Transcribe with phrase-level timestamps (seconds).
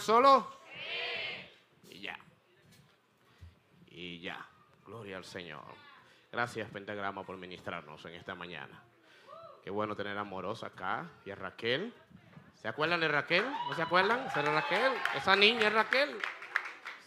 [0.00, 0.46] ¿Solo?
[1.84, 2.18] Y ya.
[3.88, 4.46] Y ya.
[4.84, 5.64] Gloria al Señor.
[6.32, 8.82] Gracias, Pentagrama, por ministrarnos en esta mañana.
[9.62, 11.94] Qué bueno tener a Amorosa acá y a Raquel.
[12.54, 13.44] ¿Se acuerdan de Raquel?
[13.68, 14.26] ¿No se acuerdan?
[14.26, 14.92] ¿Esa Raquel?
[15.14, 16.18] ¿Esa niña es Raquel?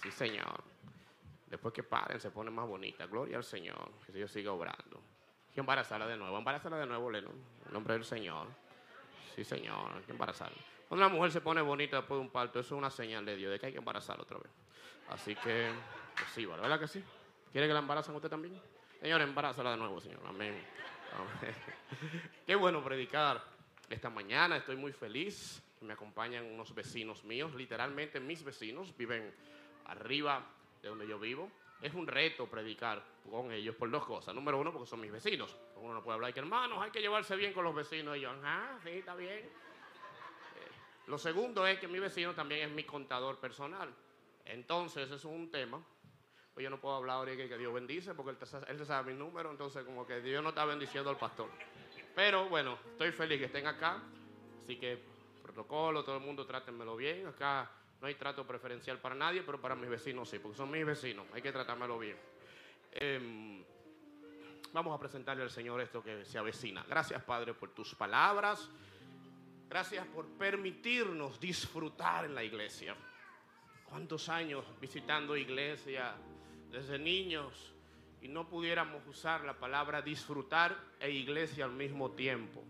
[0.02, 0.64] Sí, Señor.
[1.48, 3.06] Después que paren, se pone más bonita.
[3.06, 3.92] Gloria al Señor.
[4.06, 5.02] Que Dios siga obrando.
[5.54, 6.38] Que embarazarla de nuevo.
[6.38, 7.36] Embarazarla de nuevo, Lennon.
[7.66, 8.48] En nombre del Señor.
[9.36, 10.02] Sí, Señor.
[10.04, 10.58] Que embarazarla.
[10.88, 13.36] Cuando una mujer se pone bonita después de un parto, eso es una señal de
[13.36, 14.52] Dios, de que hay que embarazarla otra vez.
[15.10, 15.70] Así que,
[16.16, 17.04] pues sí, ¿verdad que sí?
[17.52, 18.62] ¿Quiere que la embarazan usted también?
[19.02, 20.22] Señor, embarázala de nuevo, Señor.
[20.26, 20.58] Amén.
[22.46, 23.44] Qué bueno predicar
[23.90, 24.58] esta mañana.
[24.58, 25.62] Estoy muy feliz.
[25.82, 29.32] Me acompañan unos vecinos míos, literalmente mis vecinos, viven
[29.86, 30.44] arriba
[30.82, 31.52] de donde yo vivo.
[31.82, 34.34] Es un reto predicar con ellos por dos cosas.
[34.34, 35.56] Número uno, porque son mis vecinos.
[35.76, 38.18] Uno no puede hablar que hermanos, hay que llevarse bien con los vecinos.
[38.18, 39.48] Y yo, ah, sí, está bien.
[41.08, 43.94] Lo segundo es que mi vecino también es mi contador personal.
[44.46, 45.82] Entonces, eso es un tema.
[46.54, 49.52] Pues yo no puedo hablar ahorita que Dios bendice, porque él, él sabe mi número,
[49.52, 51.50] entonces como que Dios no está bendiciendo al pastor.
[52.16, 54.02] Pero bueno, estoy feliz que estén acá.
[54.64, 54.98] Así que
[55.42, 57.28] protocolo, todo el mundo trátenmelo bien.
[57.28, 57.70] Acá
[58.02, 61.26] no hay trato preferencial para nadie, pero para mis vecinos sí, porque son mis vecinos.
[61.34, 62.18] Hay que tratármelo bien.
[62.92, 63.64] Em,
[64.74, 66.84] vamos a presentarle al Señor esto que se avecina.
[66.88, 68.70] Gracias, Padre, por tus palabras.
[69.70, 72.96] Gracias por permitirnos disfrutar en la iglesia.
[73.84, 76.16] ¿Cuántos años visitando iglesia
[76.72, 77.74] desde niños
[78.22, 82.64] y no pudiéramos usar la palabra disfrutar e iglesia al mismo tiempo?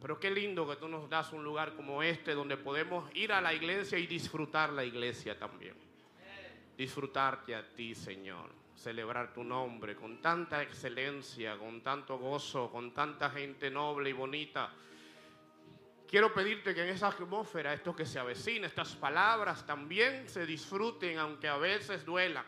[0.00, 3.40] Pero qué lindo que tú nos das un lugar como este donde podemos ir a
[3.40, 5.74] la iglesia y disfrutar la iglesia también.
[6.76, 8.50] Disfrutarte a ti, Señor.
[8.74, 14.72] Celebrar tu nombre con tanta excelencia, con tanto gozo, con tanta gente noble y bonita.
[16.10, 21.16] Quiero pedirte que en esa atmósfera, esto que se avecina, estas palabras también se disfruten,
[21.18, 22.44] aunque a veces duelan.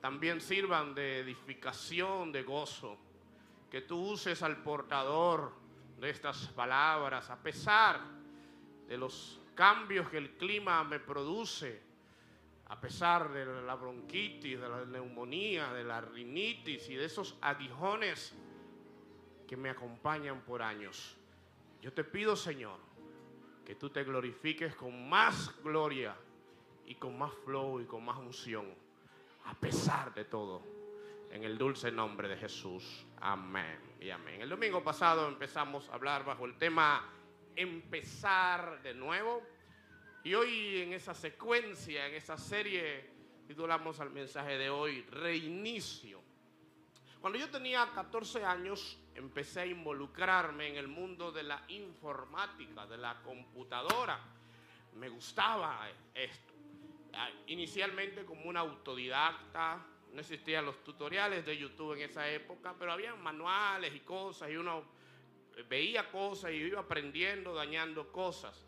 [0.00, 2.98] También sirvan de edificación, de gozo.
[3.70, 5.52] Que tú uses al portador
[6.00, 8.00] de estas palabras, a pesar
[8.88, 11.80] de los cambios que el clima me produce,
[12.66, 18.34] a pesar de la bronquitis, de la neumonía, de la rinitis y de esos aguijones
[19.46, 21.16] que me acompañan por años.
[21.80, 22.87] Yo te pido, Señor,
[23.68, 26.16] que tú te glorifiques con más gloria
[26.86, 28.64] y con más flow y con más unción,
[29.44, 30.62] a pesar de todo,
[31.30, 33.04] en el dulce nombre de Jesús.
[33.20, 34.40] Amén y amén.
[34.40, 37.12] El domingo pasado empezamos a hablar bajo el tema
[37.54, 39.42] empezar de nuevo.
[40.24, 43.10] Y hoy en esa secuencia, en esa serie,
[43.46, 46.22] titulamos al mensaje de hoy, Reinicio.
[47.20, 52.96] Cuando yo tenía 14 años, empecé a involucrarme en el mundo de la informática, de
[52.96, 54.18] la computadora.
[54.94, 56.52] Me gustaba esto.
[57.14, 62.92] Ah, Inicialmente como un autodidacta, no existían los tutoriales de YouTube en esa época, pero
[62.92, 64.84] había manuales y cosas y uno
[65.68, 68.64] veía cosas y iba aprendiendo, dañando cosas.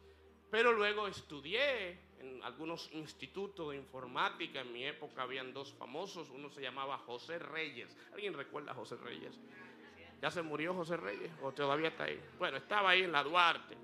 [0.51, 4.63] Pero luego estudié en algunos institutos de informática.
[4.63, 6.29] En mi época habían dos famosos.
[6.31, 7.97] Uno se llamaba José Reyes.
[8.13, 9.39] ¿Alguien recuerda a José Reyes?
[10.21, 11.31] ¿Ya se murió José Reyes?
[11.43, 12.21] ¿O todavía está ahí?
[12.39, 13.77] Bueno, estaba ahí en la Duarte.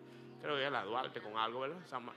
[0.43, 1.79] Creo que era la Duarte con algo, ¿verdad?
[1.87, 2.12] San Ma-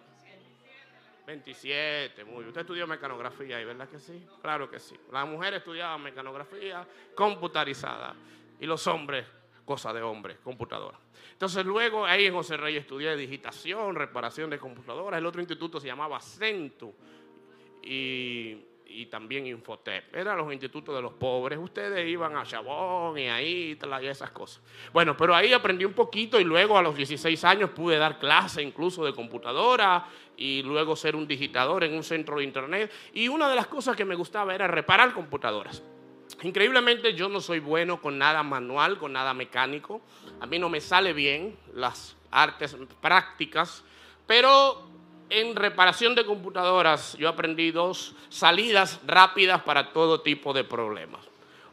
[1.25, 2.45] 27, muy.
[2.45, 4.25] Usted estudió mecanografía ahí, ¿verdad que sí?
[4.41, 4.95] Claro que sí.
[5.11, 8.15] Las mujeres estudiaban mecanografía computarizada
[8.59, 9.27] y los hombres,
[9.63, 10.97] cosa de hombres, computadora.
[11.31, 15.19] Entonces luego ahí en José Reyes estudié digitación, reparación de computadoras.
[15.19, 16.93] El otro instituto se llamaba Centu
[17.83, 18.57] y,
[18.89, 20.15] y también Infotep.
[20.15, 21.59] Eran los institutos de los pobres.
[21.59, 24.61] Ustedes iban a Chabón y ahí y esas cosas.
[24.91, 28.61] Bueno, pero ahí aprendí un poquito y luego a los 16 años pude dar clase
[28.61, 32.91] incluso de computadora y luego ser un digitador en un centro de internet.
[33.13, 35.83] Y una de las cosas que me gustaba era reparar computadoras.
[36.41, 40.01] Increíblemente yo no soy bueno con nada manual, con nada mecánico.
[40.39, 43.83] A mí no me sale bien las artes prácticas,
[44.25, 44.88] pero
[45.29, 51.21] en reparación de computadoras yo aprendí dos salidas rápidas para todo tipo de problemas.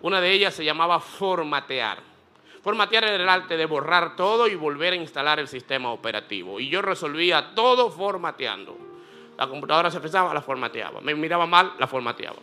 [0.02, 1.98] Una de ellas se llamaba formatear.
[2.62, 6.60] Formatear era el arte de borrar todo y volver a instalar el sistema operativo.
[6.60, 8.76] Y yo resolvía todo formateando.
[9.38, 11.00] La computadora se pesaba, la formateaba.
[11.00, 12.38] Me miraba mal, la formateaba.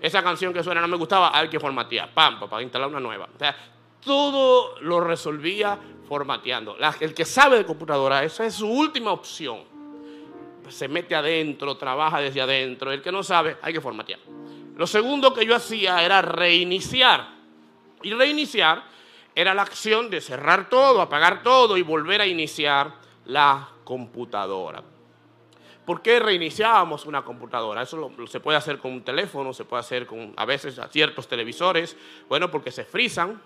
[0.00, 2.12] Esa canción que suena no me gustaba, hay que formatear.
[2.12, 3.28] Pam, pam, para instalar una nueva.
[3.34, 3.56] O sea,
[4.00, 6.76] todo lo resolvía formateando.
[7.00, 9.71] El que sabe de computadora, esa es su última opción.
[10.72, 12.90] Se mete adentro, trabaja desde adentro.
[12.90, 14.18] El que no sabe, hay que formatear.
[14.76, 17.28] Lo segundo que yo hacía era reiniciar.
[18.02, 18.84] Y reiniciar
[19.34, 22.94] era la acción de cerrar todo, apagar todo y volver a iniciar
[23.26, 24.82] la computadora.
[25.84, 27.82] ¿Por qué reiniciábamos una computadora?
[27.82, 31.28] Eso se puede hacer con un teléfono, se puede hacer con a veces a ciertos
[31.28, 31.96] televisores.
[32.28, 33.40] Bueno, porque se frisan,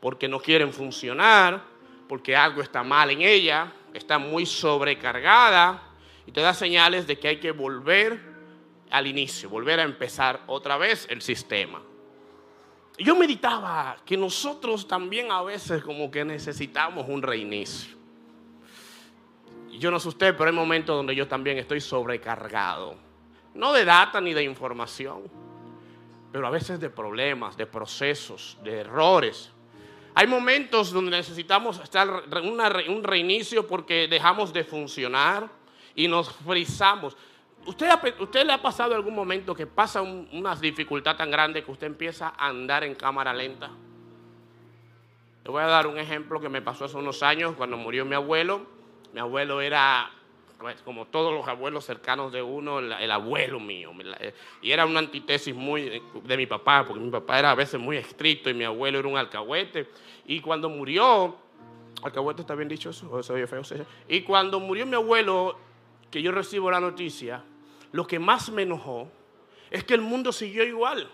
[0.00, 1.60] porque no quieren funcionar,
[2.08, 5.85] porque algo está mal en ella, está muy sobrecargada
[6.26, 8.20] y te da señales de que hay que volver
[8.90, 11.80] al inicio, volver a empezar otra vez el sistema.
[12.98, 17.96] Yo meditaba que nosotros también a veces como que necesitamos un reinicio.
[19.78, 22.96] Yo no sé usted, pero hay momentos donde yo también estoy sobrecargado.
[23.54, 25.24] No de data ni de información,
[26.32, 29.50] pero a veces de problemas, de procesos, de errores.
[30.14, 32.24] Hay momentos donde necesitamos estar
[32.88, 35.50] un reinicio porque dejamos de funcionar
[35.96, 37.16] y nos frizamos.
[37.66, 37.88] ¿Usted,
[38.20, 42.32] ¿Usted le ha pasado algún momento que pasa una dificultad tan grande que usted empieza
[42.36, 43.70] a andar en cámara lenta?
[45.42, 48.14] Le voy a dar un ejemplo que me pasó hace unos años cuando murió mi
[48.14, 48.66] abuelo.
[49.12, 50.10] Mi abuelo era,
[50.60, 53.90] pues, como todos los abuelos cercanos de uno, el, abuelo mío.
[54.60, 57.96] Y era una antítesis muy de mi papá, porque mi papá era a veces muy
[57.96, 59.88] estricto y mi abuelo era un alcahuete.
[60.26, 61.36] Y cuando murió,
[62.02, 63.62] alcahuete está bien dicho eso, eso feo.
[64.08, 65.56] Y cuando murió mi abuelo,
[66.16, 67.44] que yo recibo la noticia,
[67.92, 69.06] lo que más me enojó
[69.70, 71.06] es que el mundo siguió igual.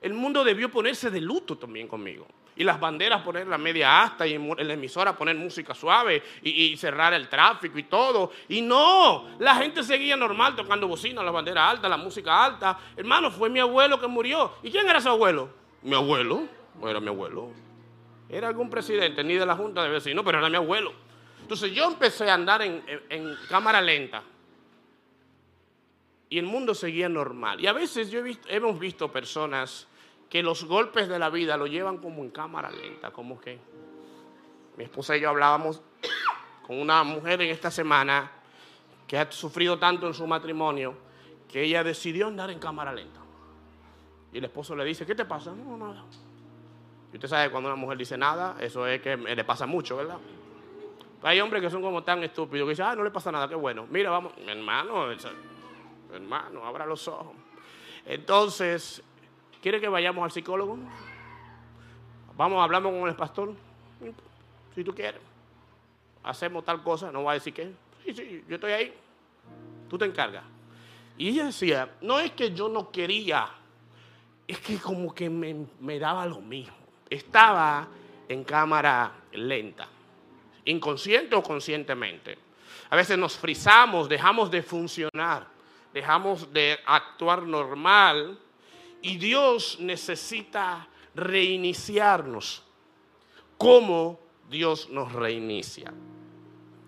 [0.00, 2.26] El mundo debió ponerse de luto también conmigo.
[2.56, 6.74] Y las banderas poner la media asta y en la emisora poner música suave y,
[6.78, 8.32] cerrar el tráfico y todo.
[8.48, 12.78] Y no, la gente seguía normal tocando bocina, la bandera alta, la música alta.
[12.96, 14.54] Hermano, fue mi abuelo que murió.
[14.62, 15.50] ¿Y quién era su abuelo?
[15.82, 16.48] Mi abuelo.
[16.82, 17.50] Era mi abuelo.
[18.30, 21.09] Era algún presidente, ni de la junta de vecinos, pero era mi abuelo.
[21.50, 24.22] Entonces yo empecé a andar en cámara lenta
[26.28, 27.60] y el mundo seguía normal.
[27.60, 29.88] Y a veces yo hemos visto personas
[30.28, 33.58] que los golpes de la vida lo llevan como en cámara lenta, como que
[34.76, 35.82] mi esposa y yo hablábamos
[36.64, 38.30] con una mujer en esta semana
[39.08, 40.94] que ha sufrido tanto en su matrimonio
[41.48, 43.18] que ella decidió andar en cámara lenta.
[44.32, 45.52] Y el esposo le dice, ¿qué te pasa?
[45.52, 46.04] No, nada.
[47.12, 50.18] Y usted sabe cuando una mujer dice nada, eso es que le pasa mucho, ¿verdad?
[51.22, 53.54] Hay hombres que son como tan estúpidos que dicen, ah, no le pasa nada, qué
[53.54, 53.86] bueno.
[53.90, 55.06] Mira, vamos, hermano,
[56.12, 57.34] hermano, abra los ojos.
[58.06, 59.02] Entonces,
[59.60, 60.78] ¿quiere que vayamos al psicólogo?
[62.36, 63.52] Vamos, hablamos con el pastor.
[64.74, 65.20] Si tú quieres.
[66.22, 67.72] Hacemos tal cosa, no va a decir que.
[68.04, 68.94] Sí, sí, yo estoy ahí.
[69.88, 70.44] Tú te encargas.
[71.18, 73.46] Y ella decía, no es que yo no quería,
[74.48, 76.76] es que como que me, me daba lo mismo.
[77.10, 77.88] Estaba
[78.26, 79.86] en cámara lenta,
[80.64, 82.38] inconsciente o conscientemente.
[82.90, 85.46] A veces nos frizamos, dejamos de funcionar
[85.92, 88.38] dejamos de actuar normal
[89.02, 92.62] y Dios necesita reiniciarnos.
[93.56, 95.92] ¿Cómo Dios nos reinicia?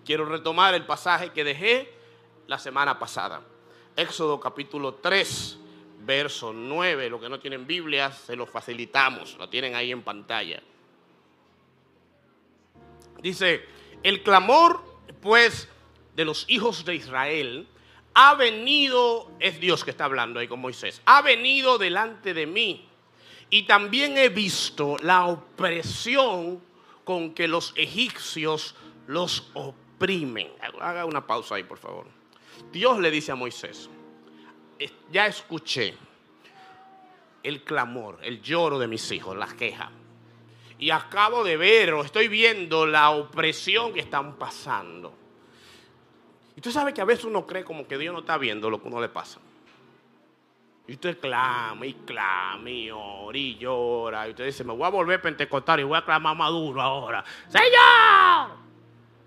[0.04, 1.92] Quiero retomar el pasaje que dejé
[2.46, 3.42] la semana pasada.
[3.94, 5.58] Éxodo capítulo 3,
[6.00, 7.10] verso 9.
[7.10, 9.36] Los que no tienen Biblia, se lo facilitamos.
[9.38, 10.62] Lo tienen ahí en pantalla.
[13.22, 13.64] Dice,
[14.02, 14.82] el clamor
[15.20, 15.68] pues
[16.16, 17.68] de los hijos de Israel
[18.14, 22.86] ha venido, es Dios que está hablando ahí con Moisés, ha venido delante de mí
[23.48, 26.60] y también he visto la opresión
[27.04, 28.74] con que los egipcios
[29.06, 30.50] los oprimen.
[30.80, 32.06] Haga una pausa ahí, por favor.
[32.72, 33.88] Dios le dice a Moisés,
[35.10, 35.94] ya escuché
[37.42, 39.90] el clamor, el lloro de mis hijos, las quejas.
[40.82, 45.14] Y acabo de ver o estoy viendo la opresión que están pasando.
[46.56, 48.82] Y tú sabes que a veces uno cree como que Dios no está viendo lo
[48.82, 49.38] que uno le pasa.
[50.88, 54.26] Y usted clama y clama y ora y llora.
[54.26, 57.24] Y usted dice, me voy a volver pentecostal y voy a clamar más duro ahora.
[57.46, 58.58] ¡Señor!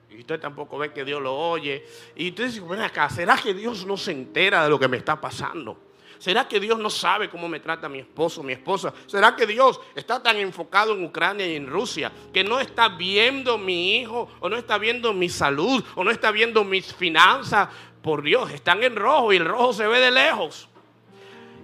[0.09, 1.87] Y usted tampoco ve que Dios lo oye.
[2.17, 4.97] Y usted dice, ven acá, ¿será que Dios no se entera de lo que me
[4.97, 5.79] está pasando?
[6.17, 8.93] ¿Será que Dios no sabe cómo me trata mi esposo, mi esposa?
[9.07, 13.57] ¿Será que Dios está tan enfocado en Ucrania y en Rusia que no está viendo
[13.57, 17.69] mi hijo o no está viendo mi salud o no está viendo mis finanzas?
[18.01, 20.69] Por Dios, están en rojo y el rojo se ve de lejos.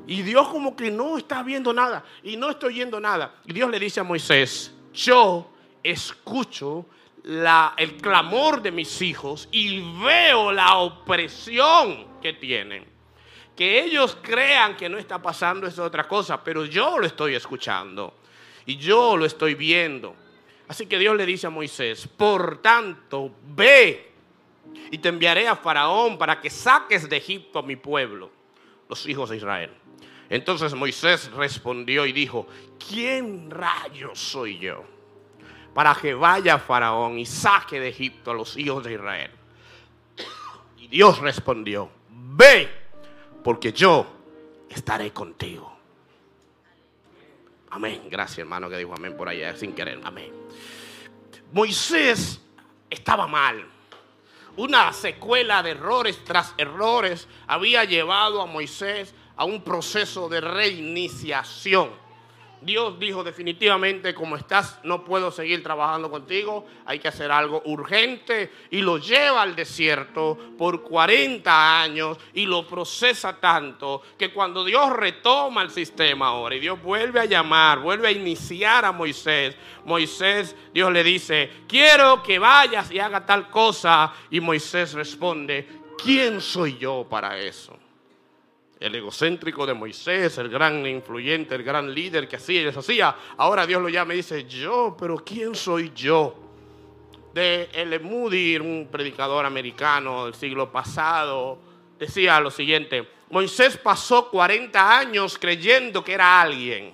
[0.07, 3.35] Y Dios como que no está viendo nada y no estoy oyendo nada.
[3.45, 5.49] Y Dios le dice a Moisés, yo
[5.83, 6.85] escucho
[7.23, 12.85] el clamor de mis hijos y veo la opresión que tienen.
[13.55, 18.13] Que ellos crean que no está pasando es otra cosa, pero yo lo estoy escuchando
[18.65, 20.15] y yo lo estoy viendo.
[20.67, 24.11] Así que Dios le dice a Moisés, por tanto, ve
[24.89, 28.31] y te enviaré a Faraón para que saques de Egipto a mi pueblo,
[28.87, 29.71] los hijos de Israel.
[30.29, 32.47] Entonces Moisés respondió y dijo,
[32.89, 34.85] ¿quién rayos soy yo?
[35.73, 39.31] Para que vaya Faraón y saque de Egipto a los hijos de Israel.
[40.89, 42.69] Dios respondió, ve,
[43.43, 44.05] porque yo
[44.69, 45.71] estaré contigo.
[47.71, 48.03] Amén.
[48.09, 49.99] Gracias, hermano, que dijo amén por allá sin querer.
[50.03, 50.31] Amén.
[51.53, 52.41] Moisés
[52.89, 53.65] estaba mal.
[54.57, 62.00] Una secuela de errores tras errores había llevado a Moisés a un proceso de reiniciación.
[62.61, 68.51] Dios dijo definitivamente, como estás, no puedo seguir trabajando contigo, hay que hacer algo urgente
[68.69, 74.91] y lo lleva al desierto por 40 años y lo procesa tanto que cuando Dios
[74.93, 80.55] retoma el sistema ahora y Dios vuelve a llamar, vuelve a iniciar a Moisés, Moisés,
[80.71, 86.77] Dios le dice, quiero que vayas y haga tal cosa y Moisés responde, ¿quién soy
[86.77, 87.80] yo para eso?
[88.81, 93.15] El egocéntrico de Moisés, el gran influyente, el gran líder que hacía y deshacía.
[93.37, 96.35] Ahora Dios lo llama y dice, yo, pero ¿quién soy yo?
[97.31, 97.99] De L.
[97.99, 101.59] Moody, un predicador americano del siglo pasado,
[101.99, 106.93] decía lo siguiente, Moisés pasó 40 años creyendo que era alguien,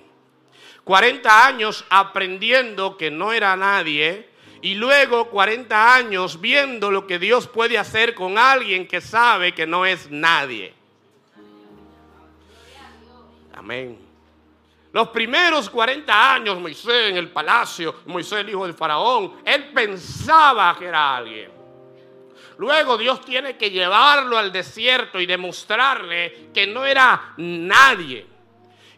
[0.84, 4.28] 40 años aprendiendo que no era nadie,
[4.60, 9.66] y luego 40 años viendo lo que Dios puede hacer con alguien que sabe que
[9.66, 10.77] no es nadie.
[13.58, 13.98] Amén.
[14.92, 20.76] Los primeros 40 años Moisés en el palacio, Moisés el hijo del faraón, él pensaba
[20.78, 21.50] que era alguien.
[22.58, 28.26] Luego Dios tiene que llevarlo al desierto y demostrarle que no era nadie.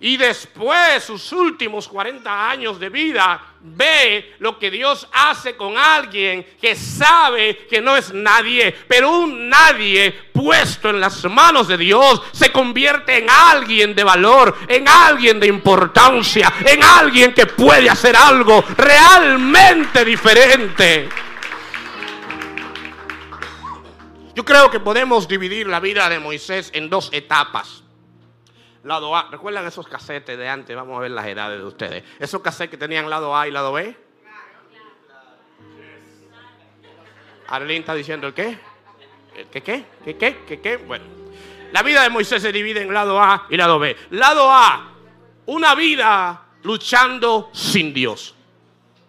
[0.03, 6.57] Y después, sus últimos 40 años de vida, ve lo que Dios hace con alguien
[6.59, 12.23] que sabe que no es nadie, pero un nadie puesto en las manos de Dios
[12.33, 18.17] se convierte en alguien de valor, en alguien de importancia, en alguien que puede hacer
[18.17, 21.11] algo realmente diferente.
[24.35, 27.80] Yo creo que podemos dividir la vida de Moisés en dos etapas.
[28.85, 29.29] Lado A.
[29.31, 30.75] ¿Recuerdan esos casetes de antes?
[30.75, 32.05] Vamos a ver las edades de ustedes.
[32.19, 33.97] Esos casetes que tenían lado A y lado B.
[37.49, 38.59] Arlene está diciendo el qué.
[39.37, 39.85] ¿El qué qué?
[40.05, 40.45] ¿Qué qué?
[40.47, 40.77] ¿Qué qué?
[40.77, 41.05] Bueno.
[41.73, 43.97] La vida de Moisés se divide en lado A y lado B.
[44.11, 44.93] Lado A,
[45.47, 48.35] una vida luchando sin Dios.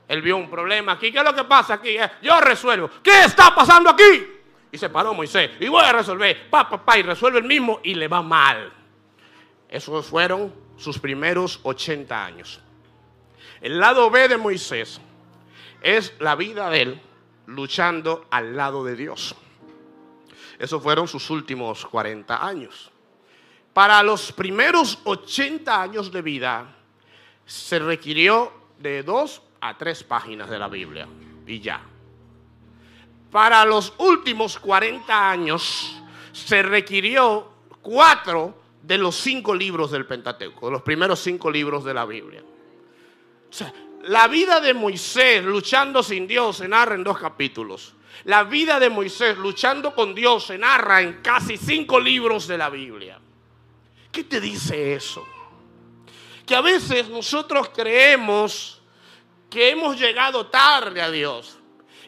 [0.08, 1.12] Él vio un problema aquí.
[1.12, 1.98] ¿Qué es lo que pasa aquí?
[1.98, 2.90] Eh, yo resuelvo.
[3.02, 4.28] ¿Qué está pasando aquí?
[4.72, 5.52] Y se paró Moisés.
[5.60, 6.50] Y voy a resolver.
[6.50, 8.81] Pa, pa, pa, y resuelve el mismo y le va mal.
[9.72, 12.60] Esos fueron sus primeros 80 años.
[13.62, 15.00] El lado B de Moisés
[15.82, 17.02] es la vida de él
[17.48, 19.34] luchando al lado de Dios.
[20.60, 22.92] Esos fueron sus últimos 40 años.
[23.74, 26.76] Para los primeros 80 años de vida
[27.46, 31.08] se requirió de dos a tres páginas de la Biblia
[31.48, 31.82] y ya.
[33.32, 36.02] Para los últimos 40 años
[36.34, 37.50] se requirió
[37.82, 42.44] cuatro de los cinco libros del Pentateuco, de los primeros cinco libros de la Biblia.
[43.50, 43.74] O sea,
[44.04, 47.94] la vida de Moisés luchando sin Dios se narra en dos capítulos.
[48.26, 52.70] La vida de Moisés luchando con Dios se narra en casi cinco libros de la
[52.70, 53.20] Biblia.
[54.12, 55.26] ¿Qué te dice eso?
[56.46, 58.82] Que a veces nosotros creemos
[59.50, 61.61] que hemos llegado tarde a Dios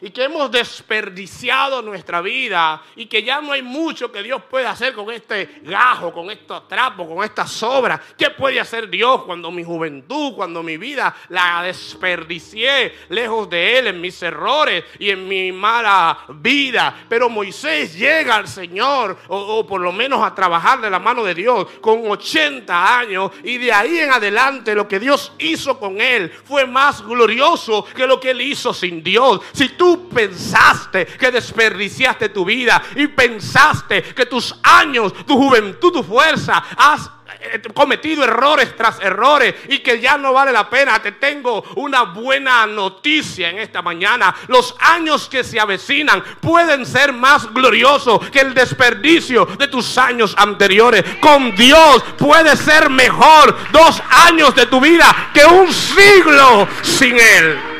[0.04, 4.70] y que hemos desperdiciado nuestra vida y que ya no hay mucho que Dios pueda
[4.70, 7.98] hacer con este gajo, con estos trapos, con estas sobras.
[8.14, 13.86] ¿Qué puede hacer Dios cuando mi juventud, cuando mi vida la desperdicié lejos de Él
[13.86, 17.06] en mis errores y en mi mala vida?
[17.08, 21.24] Pero Moisés llega al Señor o, o por lo menos a trabajar de la mano
[21.24, 25.98] de Dios con 80 años y de ahí en adelante lo que Dios hizo con
[25.98, 29.40] él fue más glorioso que lo que él hizo sin Dios.
[29.54, 36.02] Si tú pensaste que desperdiciaste tu vida y pensaste que tus años, tu juventud, tu
[36.02, 37.10] fuerza, has
[37.40, 42.02] eh, cometido errores tras errores y que ya no vale la pena, te tengo una
[42.04, 44.34] buena noticia en esta mañana.
[44.48, 50.34] Los años que se avecinan pueden ser más gloriosos que el desperdicio de tus años
[50.38, 51.04] anteriores.
[51.20, 57.73] Con Dios puede ser mejor dos años de tu vida que un siglo sin Él.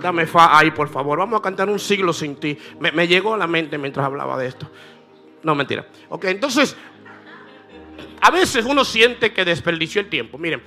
[0.00, 1.18] Dame fa ahí, por favor.
[1.18, 2.56] Vamos a cantar un siglo sin ti.
[2.78, 4.70] Me, llegó a la mente mientras hablaba de esto.
[5.42, 5.86] No, mentira.
[6.08, 6.76] Ok, entonces,
[8.20, 10.38] a veces uno siente que desperdició el tiempo.
[10.38, 10.62] Miren,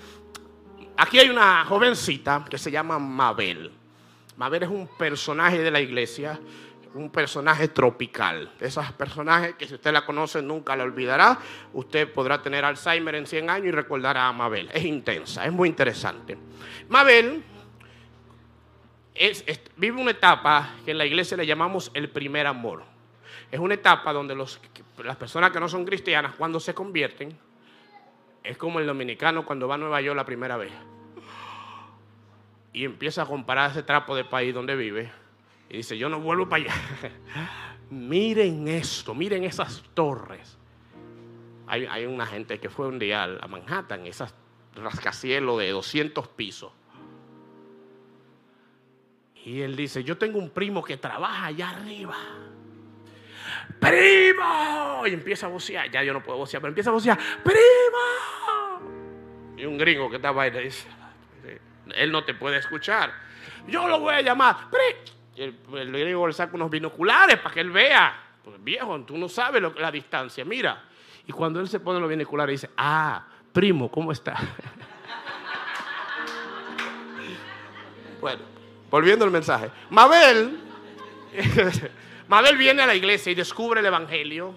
[0.98, 3.72] aquí hay una jovencita que se llama Mabel.
[4.38, 6.40] Mabel es un personaje de la iglesia,
[6.94, 8.52] un personaje tropical.
[8.60, 11.40] Esos personajes que si usted la conoce nunca la olvidará.
[11.74, 14.70] Usted podrá tener Alzheimer en 100 años y recordará a Mabel.
[14.74, 16.38] Es intensa, es muy interesante.
[16.90, 17.44] Mabel
[19.16, 19.46] es,
[19.78, 22.84] vive una etapa que en la iglesia le llamamos el primer amor.
[23.52, 27.38] Es una etapa donde las personas que no son cristianas, cuando se convierten,
[28.44, 30.72] es como el dominicano cuando va a Nueva York la primera vez.
[32.74, 35.12] Y empieza a comparar ese trapo de país donde vive.
[35.70, 36.74] Y dice, yo no vuelvo para allá.
[37.92, 40.58] miren esto, miren esas torres.
[41.68, 44.34] Hay, hay, una gente que fue un día a Manhattan, esas
[44.76, 46.72] rascacielos de 200 pisos.
[49.46, 52.16] Y él dice, yo tengo un primo que trabaja allá arriba.
[53.80, 55.06] ¡Primo!
[55.06, 55.92] Y empieza a vocear.
[55.92, 57.18] Ya yo no puedo vocear, pero empieza a vocear.
[57.44, 57.58] ¡Primo!
[59.58, 60.88] Y un gringo que estaba ahí le dice,
[61.96, 63.14] él no te puede escuchar.
[63.68, 64.70] Yo lo voy a llamar.
[65.36, 68.18] Y el, el gringo le saca unos binoculares para que él vea.
[68.44, 70.46] Pues viejo, tú no sabes la distancia.
[70.46, 70.86] Mira.
[71.26, 74.36] Y cuando él se pone los binoculares dice, ah, primo, ¿cómo está?
[78.22, 78.53] bueno,
[78.94, 79.72] volviendo al mensaje.
[79.90, 80.56] Mabel,
[82.28, 84.54] Mabel viene a la iglesia y descubre el Evangelio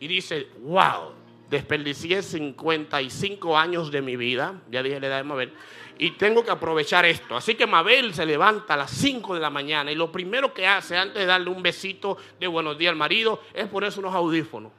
[0.00, 1.12] y dice, wow,
[1.48, 5.52] desperdicié 55 años de mi vida, ya dije la edad de Mabel,
[5.96, 7.36] y tengo que aprovechar esto.
[7.36, 10.66] Así que Mabel se levanta a las 5 de la mañana y lo primero que
[10.66, 14.72] hace antes de darle un besito de buenos días al marido es ponerse unos audífonos.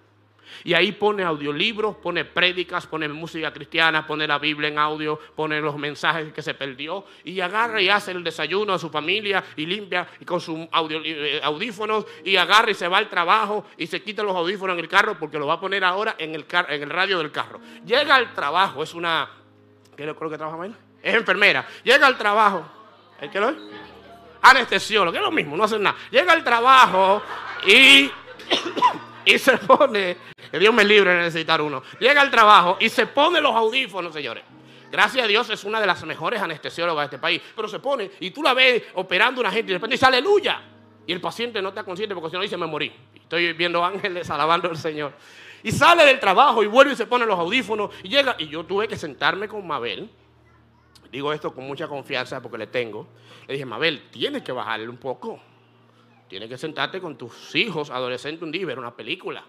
[0.63, 5.59] Y ahí pone audiolibros, pone prédicas, pone música cristiana, pone la Biblia en audio, pone
[5.61, 9.65] los mensajes que se perdió y agarra y hace el desayuno a su familia y
[9.65, 10.59] limpia y con sus
[11.03, 14.79] eh, audífonos y agarra y se va al trabajo y se quita los audífonos en
[14.79, 16.45] el carro porque lo va a poner ahora en el,
[16.89, 17.59] radio del carro.
[17.85, 19.29] Llega al trabajo, es una...
[19.95, 20.75] ¿Qué creo que trabaja mal?
[21.01, 21.67] Es enfermera.
[21.83, 22.63] Llega al trabajo.
[23.19, 23.55] ¿El qué lo es?
[24.41, 25.97] Anestesiólogo, que es lo mismo, no hace nada.
[26.09, 27.21] Llega al trabajo
[27.65, 28.09] y,
[29.25, 30.17] y se pone,
[30.51, 31.83] que Dios me libre de necesitar uno.
[31.99, 34.43] Llega al trabajo y se pone los audífonos, señores.
[34.91, 37.41] Gracias a Dios es una de las mejores anestesiólogas de este país.
[37.55, 40.05] Pero se pone y tú la ves operando a una gente y de repente dice
[40.05, 40.61] aleluya.
[41.05, 42.91] Y el paciente no está consciente porque si no dice me morí.
[43.15, 45.13] Estoy viendo ángeles alabando al Señor.
[45.61, 48.35] Y sale del trabajo y vuelve y se pone los audífonos y llega.
[48.39, 50.09] Y yo tuve que sentarme con Mabel
[51.11, 53.07] Digo esto con mucha confianza porque le tengo.
[53.47, 55.39] Le dije, Mabel, tienes que bajarle un poco.
[56.27, 59.43] Tienes que sentarte con tus hijos, adolescentes, un día y ver una película.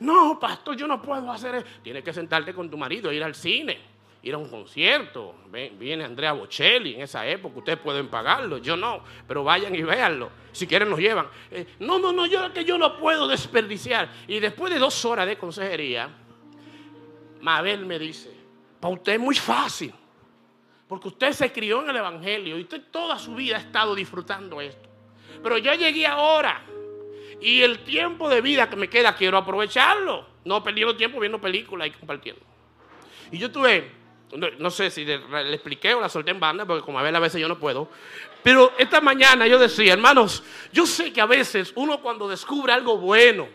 [0.00, 1.66] No, pastor, yo no puedo hacer eso.
[1.82, 3.78] Tienes que sentarte con tu marido, ir al cine,
[4.22, 5.34] ir a un concierto.
[5.78, 10.30] Viene Andrea Bocelli en esa época, ustedes pueden pagarlo, yo no, pero vayan y véanlo.
[10.52, 11.28] Si quieren nos llevan.
[11.50, 14.10] Eh, no, no, no, yo que yo no puedo desperdiciar.
[14.26, 16.08] Y después de dos horas de consejería,
[17.40, 18.30] Mabel me dice,
[18.80, 19.92] para usted es muy fácil.
[20.88, 24.60] Porque usted se crió en el Evangelio y usted toda su vida ha estado disfrutando
[24.60, 24.88] esto.
[25.42, 26.62] Pero ya llegué ahora
[27.44, 30.26] y el tiempo de vida que me queda quiero aprovecharlo.
[30.46, 32.40] No perdiendo tiempo viendo películas y compartiendo.
[33.30, 33.90] Y yo tuve,
[34.58, 35.16] no, sé si le,
[35.52, 37.90] expliqué o la solté en banda, porque como a ver a veces yo no puedo.
[38.42, 42.96] Pero esta mañana yo decía, hermanos, yo sé que a veces uno cuando descubre algo
[42.96, 43.46] bueno,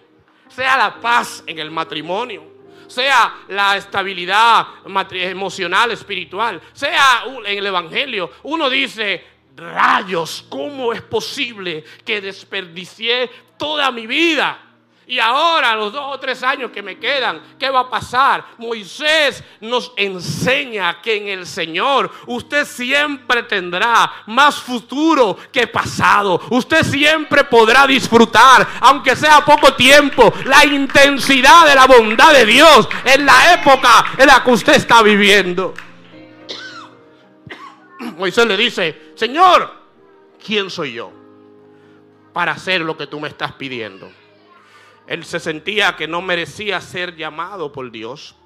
[0.49, 2.43] sea la paz en el matrimonio,
[2.85, 4.67] sea la estabilidad
[5.11, 9.23] emocional, espiritual, sea en el Evangelio, uno dice,
[9.59, 14.69] rayos, ¿cómo es posible que desperdicié toda mi vida?
[15.09, 18.45] Y ahora, los dos o tres años que me quedan, ¿qué va a pasar?
[18.59, 26.39] Moisés nos enseña que en el Señor usted siempre tendrá más futuro que pasado.
[26.51, 32.87] Usted siempre podrá disfrutar, aunque sea poco tiempo, la intensidad de la bondad de Dios
[33.03, 35.73] en la época en la que usted está viviendo.
[38.15, 39.69] Moisés le dice, Señor,
[40.41, 41.11] ¿quién soy yo
[42.31, 44.09] para hacer lo que tú me estás pidiendo?
[45.07, 48.37] Él se sentía que no merecía ser llamado por Dios.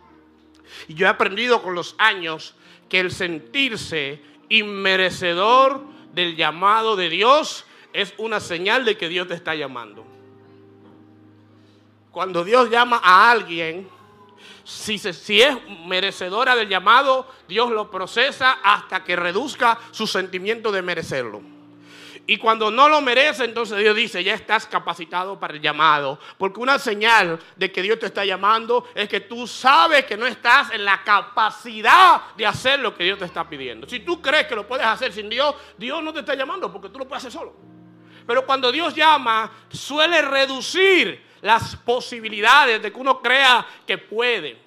[0.88, 2.56] Y yo he aprendido con los años
[2.90, 9.36] que el sentirse inmerecedor del llamado de Dios es una señal de que Dios te
[9.36, 10.04] está llamando.
[12.10, 13.88] Cuando Dios llama a alguien,
[14.63, 21.41] si, es merecedora del llamado, Dios lo procesa hasta que reduzca su sentimiento de merecerlo.
[22.26, 26.17] Y cuando no lo merece, entonces Dios dice, ya estás capacitado para el llamado.
[26.38, 30.26] Porque una señal de que Dios te está llamando es que tú sabes que no
[30.26, 33.89] estás en la capacidad de hacer lo que Dios te está pidiendo.
[33.89, 36.88] Si tú crees que lo puedes hacer sin Dios, Dios no te está llamando porque
[36.88, 37.54] tú lo puedes hacer solo.
[38.26, 44.58] Pero cuando Dios llama, suele reducir las posibilidades de que uno crea que puede.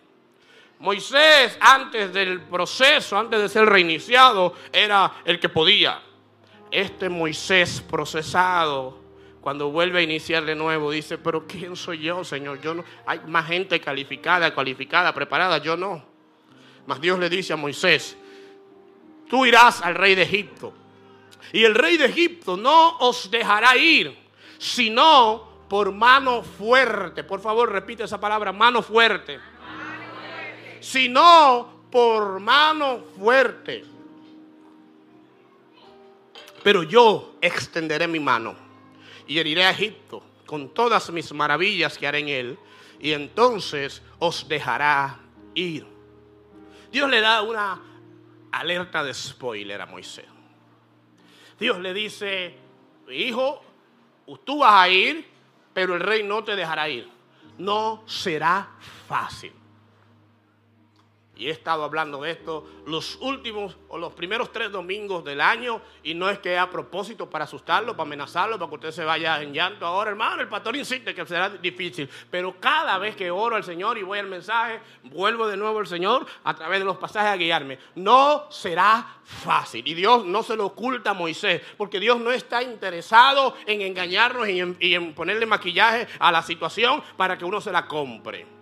[0.78, 6.00] Moisés, antes del proceso, antes de ser reiniciado, era el que podía
[6.70, 9.00] este Moisés procesado,
[9.40, 12.60] cuando vuelve a iniciar de nuevo, dice, pero ¿quién soy yo, Señor?
[12.60, 16.04] Yo no, hay más gente calificada, cualificada, preparada, yo no.
[16.84, 18.16] Mas Dios le dice a Moisés,
[19.28, 20.72] tú irás al rey de Egipto
[21.52, 24.16] Y el rey de Egipto no os dejará ir,
[24.58, 27.24] sino por mano fuerte.
[27.24, 29.38] Por favor, repite esa palabra, mano fuerte.
[30.80, 33.84] Sino por mano fuerte.
[36.62, 38.54] Pero yo extenderé mi mano
[39.26, 42.58] y heriré a Egipto con todas mis maravillas que haré en él,
[43.00, 45.18] y entonces os dejará
[45.54, 45.86] ir.
[46.90, 47.80] Dios le da una
[48.52, 50.24] alerta de spoiler a Moisés.
[51.58, 52.54] Dios le dice,
[53.10, 53.62] hijo,
[54.44, 55.26] tú vas a ir,
[55.76, 57.06] pero el rey no te dejará ir.
[57.58, 58.66] No será
[59.06, 59.52] fácil.
[61.36, 65.82] Y he estado hablando de esto los últimos o los primeros tres domingos del año.
[66.02, 69.42] Y no es que a propósito para asustarlo, para amenazarlo, para que usted se vaya
[69.42, 70.40] en llanto ahora, hermano.
[70.40, 72.08] El pastor insiste que será difícil.
[72.30, 75.86] Pero cada vez que oro al Señor y voy al mensaje, vuelvo de nuevo al
[75.86, 77.78] Señor a través de los pasajes a guiarme.
[77.96, 79.86] No será fácil.
[79.86, 81.60] Y Dios no se lo oculta a Moisés.
[81.76, 86.40] Porque Dios no está interesado en engañarnos y en, y en ponerle maquillaje a la
[86.42, 88.55] situación para que uno se la compre.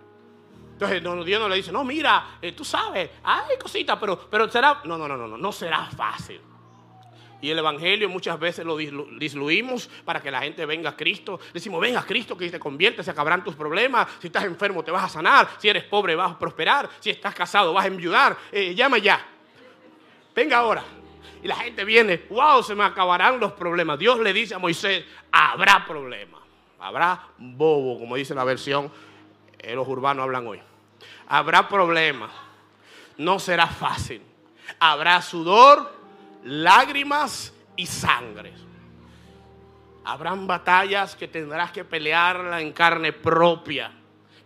[0.75, 4.81] Entonces Dios no le dice, no, mira, eh, tú sabes, hay cositas, pero, pero será,
[4.83, 6.41] no, no, no, no, no, no será fácil.
[7.41, 11.39] Y el Evangelio muchas veces lo disluimos para que la gente venga a Cristo.
[11.53, 14.07] Decimos, venga a Cristo que te convierte, se acabarán tus problemas.
[14.19, 15.47] Si estás enfermo te vas a sanar.
[15.59, 16.89] Si eres pobre vas a prosperar.
[16.99, 18.35] Si estás casado vas a enviudar.
[18.51, 19.23] Eh, llama ya.
[20.33, 20.83] Venga ahora.
[21.43, 23.99] Y la gente viene, wow, se me acabarán los problemas.
[23.99, 26.41] Dios le dice a Moisés, habrá problemas.
[26.79, 28.91] Habrá bobo, como dice la versión
[29.63, 30.61] los urbanos hablan hoy.
[31.27, 32.31] Habrá problemas,
[33.17, 34.21] no será fácil.
[34.79, 35.91] Habrá sudor,
[36.43, 38.53] lágrimas y sangre.
[40.03, 43.91] Habrán batallas que tendrás que pelearlas en carne propia,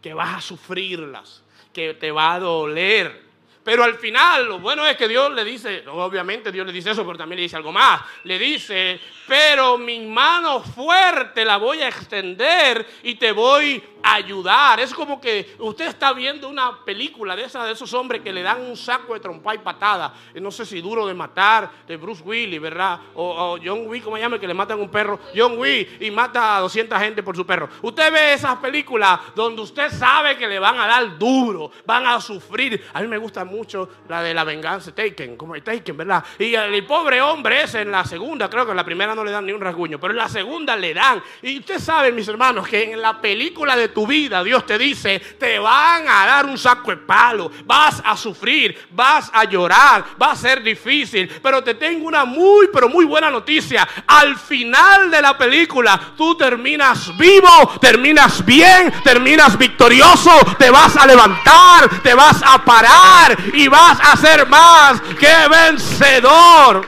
[0.02, 1.44] que vas a sufrirlas,
[1.74, 3.30] que te va a doler.
[3.62, 7.06] Pero al final, lo bueno es que Dios le dice, obviamente Dios le dice eso,
[7.06, 8.02] pero también le dice algo más.
[8.24, 14.80] Le dice, pero mi mano fuerte la voy a extender y te voy ayudar.
[14.80, 18.42] Es como que usted está viendo una película de, esa, de esos hombres que le
[18.42, 20.14] dan un saco de trompa y patada.
[20.36, 23.00] No sé si duro de matar, de Bruce Willis, ¿verdad?
[23.16, 24.40] O, John Wick, ¿cómo se llama?
[24.40, 25.20] Que le matan un perro.
[25.36, 27.70] John Wick y mata a 200 gente por su perro.
[27.82, 32.20] Usted ve esas películas donde usted sabe que le van a dar duro, van a
[32.22, 32.86] sufrir.
[32.94, 36.24] A mí me gusta mucho la de la venganza, Taken, como Taken, ¿verdad?
[36.38, 39.32] Y el, pobre hombre ese en la segunda, creo que en la primera no le
[39.32, 41.22] dan ni un rasguño, pero en la segunda le dan.
[41.42, 45.20] Y usted sabe, mis hermanos, que en la película de tu vida, Dios te dice,
[45.20, 50.32] te van a dar un saco de palo, vas a sufrir, vas a llorar, va
[50.32, 53.88] a ser difícil, pero te tengo una muy, pero muy buena noticia.
[54.08, 61.06] Al final de la película, tú terminas vivo, terminas bien, terminas victorioso, te vas a
[61.06, 66.86] levantar, te vas a parar y vas a ser más que vencedor.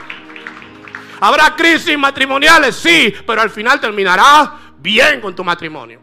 [1.20, 6.01] Habrá crisis matrimoniales, sí, pero al final terminarás bien con tu matrimonio.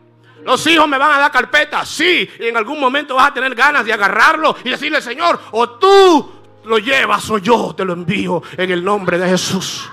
[0.48, 2.26] Los hijos me van a dar carpeta, sí.
[2.40, 6.32] Y en algún momento vas a tener ganas de agarrarlo y decirle, Señor, o tú
[6.64, 9.90] lo llevas o yo te lo envío en el nombre de Jesús.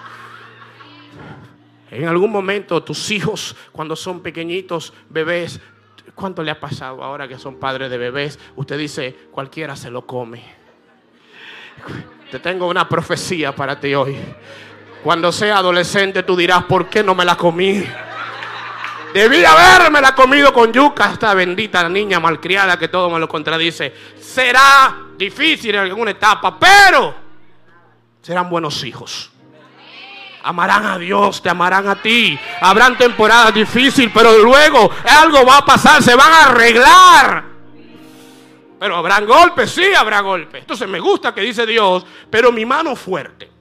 [1.92, 5.60] En algún momento tus hijos, cuando son pequeñitos, bebés,
[6.14, 8.40] ¿cuánto le ha pasado ahora que son padres de bebés?
[8.56, 10.42] Usted dice, cualquiera se lo come.
[12.32, 14.16] Te tengo una profecía para ti hoy.
[15.04, 17.84] Cuando sea adolescente tú dirás, ¿por qué no me la comí?
[19.16, 23.94] Debí haberme la comido con yuca, esta bendita niña malcriada que todo me lo contradice.
[24.20, 27.16] Será difícil en alguna etapa, pero
[28.22, 29.32] serán buenos hijos.
[30.44, 32.38] Amarán a Dios, te amarán a ti.
[32.60, 37.46] Habrán temporadas difíciles, pero luego algo va a pasar, se van a arreglar.
[38.78, 40.60] Pero habrán golpes, sí habrá golpes.
[40.60, 43.55] Entonces me gusta que dice Dios, pero mi mano fuerte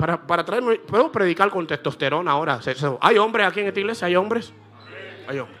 [0.00, 2.58] para, para traerme, ¿puedo predicar con testosterona ahora?
[3.02, 4.06] ¿Hay hombres aquí en esta iglesia?
[4.06, 4.50] ¿Hay hombres?
[5.28, 5.60] Hay hombres.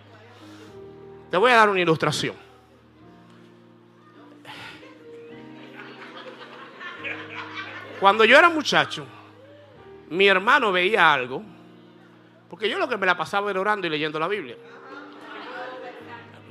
[1.30, 2.34] Te voy a dar una ilustración.
[8.00, 9.04] Cuando yo era muchacho,
[10.08, 11.42] mi hermano veía algo,
[12.48, 14.56] porque yo lo que me la pasaba era orando y leyendo la Biblia.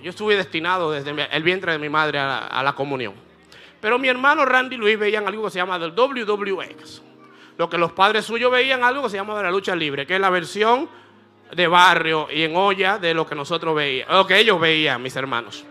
[0.03, 3.15] Yo estuve destinado desde el vientre de mi madre a la comunión.
[3.81, 7.08] Pero mi hermano Randy Luis veían algo que se llama del WWX
[7.59, 10.15] lo que los padres suyos veían algo que se llama de la lucha libre, que
[10.15, 10.87] es la versión
[11.51, 15.13] de barrio y en olla de lo que nosotros veíamos, lo que ellos veían, mis
[15.17, 15.65] hermanos.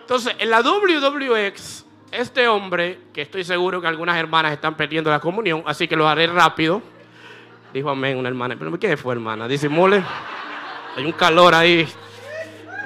[0.00, 5.20] Entonces, en la WWX, este hombre, que estoy seguro que algunas hermanas están perdiendo la
[5.20, 6.82] comunión, así que lo haré rápido.
[7.72, 8.56] Dijo amén una hermana.
[8.58, 9.46] ¿Pero qué fue, hermana?
[9.46, 10.02] Disimule.
[10.96, 11.86] Hay un calor ahí.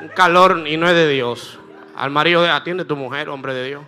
[0.03, 1.59] Un calor y no es de Dios.
[1.97, 3.83] Al marido de atiende tu mujer, hombre de Dios.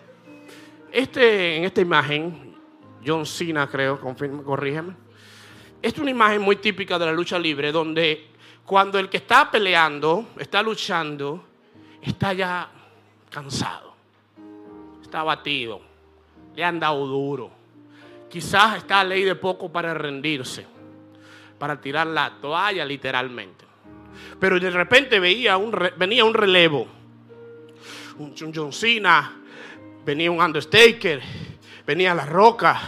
[0.91, 2.52] Este, en esta imagen
[3.05, 4.95] John Cena, creo, confirma, corrígeme.
[5.81, 8.29] Esta es una imagen muy típica de la lucha libre, donde
[8.65, 11.45] cuando el que está peleando, está luchando,
[12.01, 12.71] está ya
[13.29, 13.95] cansado,
[15.03, 15.81] está abatido,
[16.55, 17.51] le han dado duro.
[18.31, 20.67] Quizás está a ley de poco para rendirse,
[21.59, 23.65] para tirar la toalla literalmente.
[24.39, 26.87] Pero de repente veía un venía un relevo,
[28.19, 29.41] un, John Cena,
[30.05, 31.21] venía un Undertaker,
[31.87, 32.81] venía La Roca,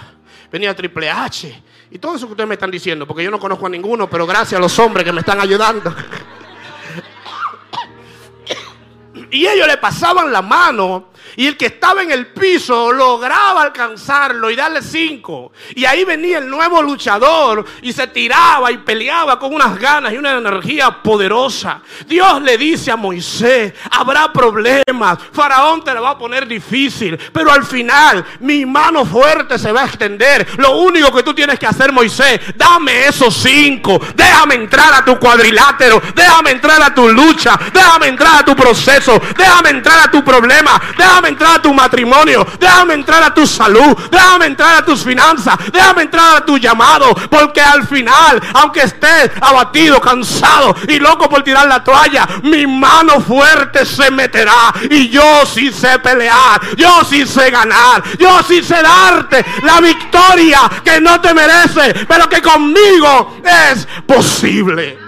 [0.50, 1.62] venía Triple H.
[1.90, 4.26] Y todo eso que ustedes me están diciendo, porque yo no conozco a ninguno, pero
[4.26, 5.94] gracias a los hombres que me están ayudando.
[9.30, 14.50] y ellos le pasaban la mano y el que estaba en el piso lograba alcanzarlo
[14.50, 15.52] y darle cinco.
[15.74, 20.16] Y ahí venía el nuevo luchador y se tiraba y peleaba con unas ganas y
[20.16, 21.80] una energía poderosa.
[22.06, 27.52] Dios le dice a Moisés, habrá problemas, Faraón te lo va a poner difícil, pero
[27.52, 30.46] al final mi mano fuerte se va a extender.
[30.58, 35.18] Lo único que tú tienes que hacer, Moisés, dame esos cinco, déjame entrar a tu
[35.18, 40.24] cuadrilátero, déjame entrar a tu lucha, déjame entrar a tu proceso, déjame entrar a tu
[40.24, 45.02] problema, déjame entrar a tu matrimonio, déjame entrar a tu salud, déjame entrar a tus
[45.02, 51.28] finanzas, déjame entrar a tu llamado, porque al final, aunque estés abatido, cansado y loco
[51.28, 54.72] por tirar la toalla, mi mano fuerte se meterá.
[54.90, 60.60] Y yo sí sé pelear, yo sí sé ganar, yo sí sé darte la victoria
[60.84, 64.98] que no te merece, pero que conmigo es posible.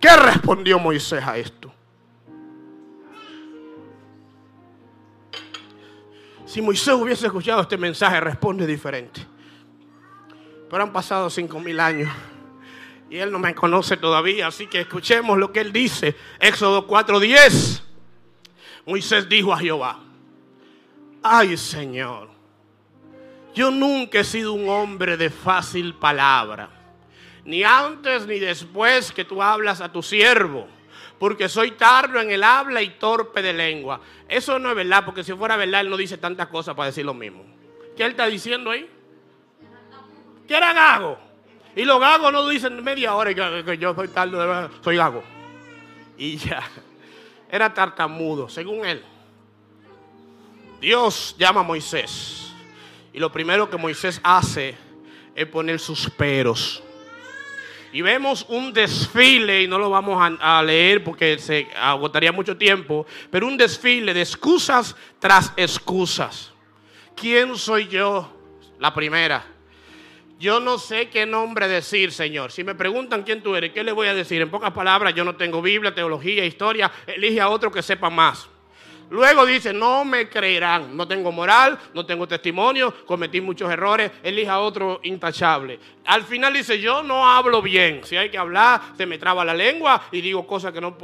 [0.00, 1.73] ¿Qué respondió Moisés a esto?
[6.54, 9.26] Si Moisés hubiese escuchado este mensaje, responde diferente.
[10.70, 12.08] Pero han pasado cinco mil años
[13.10, 16.14] y él no me conoce todavía, así que escuchemos lo que él dice.
[16.38, 17.82] Éxodo 4:10.
[18.86, 19.98] Moisés dijo a Jehová,
[21.24, 22.28] ay Señor,
[23.52, 26.70] yo nunca he sido un hombre de fácil palabra,
[27.44, 30.68] ni antes ni después que tú hablas a tu siervo
[31.24, 33.98] porque soy tardo en el habla y torpe de lengua.
[34.28, 37.02] Eso no es verdad, porque si fuera verdad, él no dice tantas cosas para decir
[37.02, 37.46] lo mismo.
[37.96, 38.86] ¿Qué él está diciendo ahí?
[40.46, 41.18] Que era gago.
[41.74, 45.24] Y los gagos no dicen media hora que, yo soy tardo, soy gago.
[46.18, 46.62] Y ya.
[47.50, 49.02] Era tartamudo, según él.
[50.78, 52.52] Dios llama a Moisés.
[53.14, 54.74] Y lo primero que Moisés hace
[55.34, 56.83] es poner sus peros.
[57.94, 63.06] Y vemos un desfile, y no lo vamos a, leer porque se agotaría mucho tiempo,
[63.30, 66.52] pero un desfile de excusas tras excusas.
[67.14, 68.36] ¿Quién soy yo?
[68.80, 69.46] La primera.
[70.40, 72.50] Yo no sé qué nombre decir, Señor.
[72.50, 74.42] Si me preguntan quién tú eres, ¿qué le voy a decir?
[74.42, 76.90] En pocas palabras, yo no tengo Biblia, teología, historia.
[77.06, 78.48] Elige a otro que sepa más.
[79.10, 84.58] Luego dice, no me creerán, no tengo moral, no tengo testimonio, cometí muchos errores, elija
[84.58, 85.78] otro intachable.
[86.06, 89.54] Al final dice, yo no hablo bien, si hay que hablar, se me traba la
[89.54, 90.96] lengua y digo cosas que no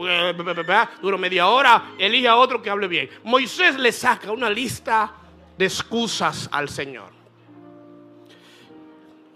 [1.01, 3.11] duro media hora, elija otro que hable bien.
[3.23, 5.13] Moisés le saca una lista
[5.57, 7.13] de excusas al Señor.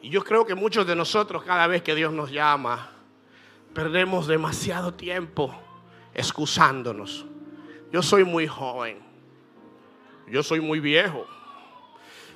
[0.03, 2.91] Y yo creo que muchos de nosotros, cada vez que Dios nos llama,
[3.73, 5.55] perdemos demasiado tiempo
[6.15, 7.27] excusándonos
[7.95, 8.99] yo soy muy joven.
[10.27, 11.29] Yo soy muy viejo.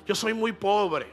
[0.07, 1.07] Yo soy muy pobre.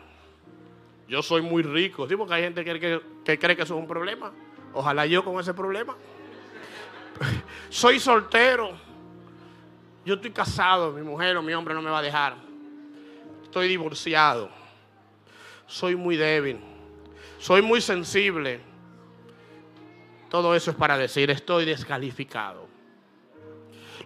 [1.09, 2.09] Yo soy muy rico.
[2.09, 2.15] ¿Sí?
[2.15, 4.33] Porque hay gente que, que cree que eso es un problema.
[4.73, 5.97] Ojalá yo con ese problema.
[7.71, 8.71] soy soltero.
[10.05, 10.93] Yo estoy casado.
[10.93, 12.37] Mi mujer o mi hombre no me va a dejar.
[13.43, 14.49] Estoy divorciado.
[15.67, 16.61] Soy muy débil.
[17.41, 18.61] Soy muy sensible.
[20.31, 22.66] Todo eso es para decir, estoy descalificado.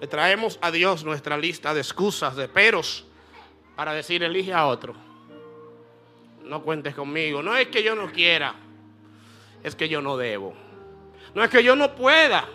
[0.01, 3.05] Le traemos a Dios nuestra lista de excusas, de peros,
[3.77, 4.95] para decir, elige a otro.
[6.45, 7.43] No cuentes conmigo.
[7.43, 8.55] No es que yo no quiera,
[9.63, 10.55] es que yo no debo.
[11.35, 12.49] No es que yo no pueda,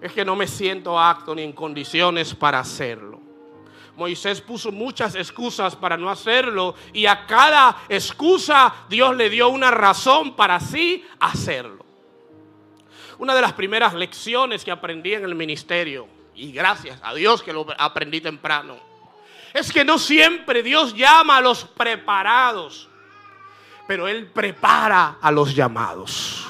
[0.00, 3.20] es que no me siento apto ni en condiciones para hacerlo.
[3.94, 9.70] Moisés puso muchas excusas para no hacerlo y a cada excusa Dios le dio una
[9.70, 11.84] razón para sí hacerlo.
[13.18, 17.52] Una de las primeras lecciones que aprendí en el ministerio y gracias a Dios que
[17.52, 18.76] lo aprendí temprano,
[19.52, 22.88] es que no siempre Dios llama a los preparados,
[23.86, 26.46] pero Él prepara a los llamados.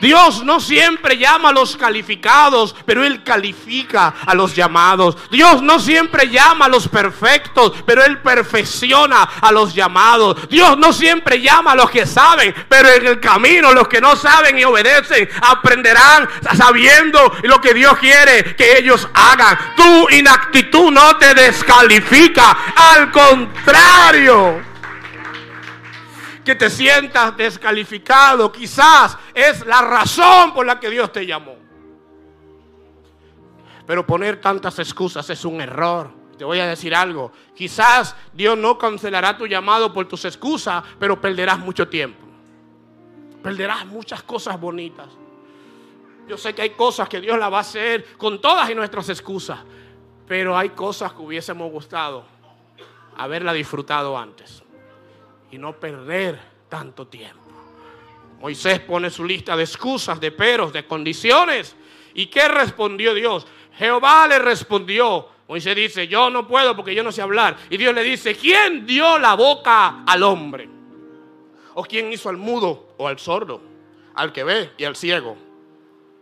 [0.00, 5.16] Dios no siempre llama a los calificados, pero Él califica a los llamados.
[5.30, 10.48] Dios no siempre llama a los perfectos, pero Él perfecciona a los llamados.
[10.48, 14.16] Dios no siempre llama a los que saben, pero en el camino los que no
[14.16, 19.58] saben y obedecen aprenderán sabiendo lo que Dios quiere que ellos hagan.
[19.76, 24.75] Tu inactitud no te descalifica, al contrario
[26.46, 31.56] que te sientas descalificado, quizás es la razón por la que Dios te llamó.
[33.84, 36.08] Pero poner tantas excusas es un error.
[36.38, 37.32] Te voy a decir algo.
[37.52, 42.24] Quizás Dios no cancelará tu llamado por tus excusas, pero perderás mucho tiempo.
[43.42, 45.08] Perderás muchas cosas bonitas.
[46.28, 49.08] Yo sé que hay cosas que Dios la va a hacer con todas y nuestras
[49.08, 49.58] excusas,
[50.28, 52.24] pero hay cosas que hubiésemos gustado
[53.16, 54.62] haberla disfrutado antes
[55.50, 57.46] y no perder tanto tiempo.
[58.40, 61.74] Moisés pone su lista de excusas, de peros, de condiciones.
[62.14, 63.46] ¿Y qué respondió Dios?
[63.76, 65.28] Jehová le respondió.
[65.48, 67.56] Moisés dice, yo no puedo porque yo no sé hablar.
[67.70, 70.68] Y Dios le dice, ¿quién dio la boca al hombre?
[71.74, 73.62] ¿O quién hizo al mudo o al sordo?
[74.14, 75.36] Al que ve y al ciego.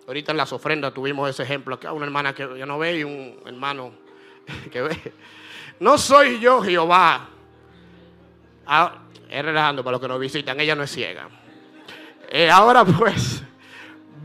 [0.07, 1.77] Ahorita en las ofrendas tuvimos ese ejemplo.
[1.77, 3.93] Acá una hermana que ya no ve y un hermano
[4.71, 5.13] que ve.
[5.81, 7.29] No soy yo Jehová.
[8.67, 9.04] Ah,
[9.35, 11.29] es relajando para los que nos visitan, ella no es ciega.
[12.29, 13.43] Eh, ahora pues,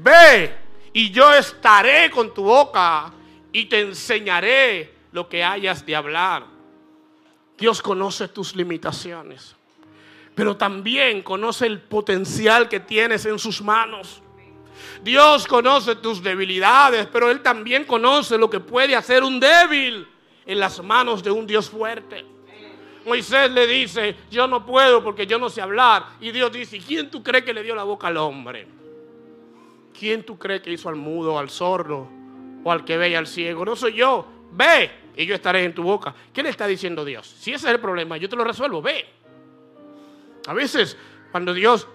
[0.04, 0.54] ve
[0.94, 3.12] y yo estaré con tu boca
[3.52, 6.44] y te enseñaré lo que hayas de hablar.
[7.58, 9.56] Dios conoce tus limitaciones,
[10.36, 14.22] pero también conoce el potencial que tienes en sus manos.
[15.02, 20.08] Dios conoce tus debilidades, pero Él también conoce lo que puede hacer un débil
[20.46, 22.39] en las manos de un Dios fuerte.
[23.06, 26.06] Moisés le dice, yo no puedo porque yo no sé hablar.
[26.20, 28.68] Y Dios dice, ¿quién tú crees que le dio la boca al hombre?
[29.98, 32.08] ¿Quién tú crees que hizo al mudo, al sordo
[32.64, 33.66] o al que ve y al ciego?
[33.66, 34.26] No soy yo.
[34.52, 36.14] Ve y yo estaré en tu boca.
[36.34, 37.28] ¿Qué le está diciendo Dios?
[37.28, 38.82] Si ese es el problema, yo te lo resuelvo.
[38.82, 39.06] Ve.
[40.48, 40.98] A veces,
[41.32, 41.88] cuando Dios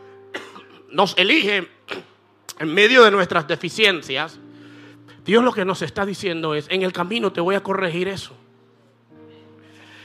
[0.90, 1.68] nos elige
[2.58, 4.38] en medio de nuestras deficiencias,
[5.24, 8.36] Dios lo que nos está diciendo es, en el camino te voy a corregir eso.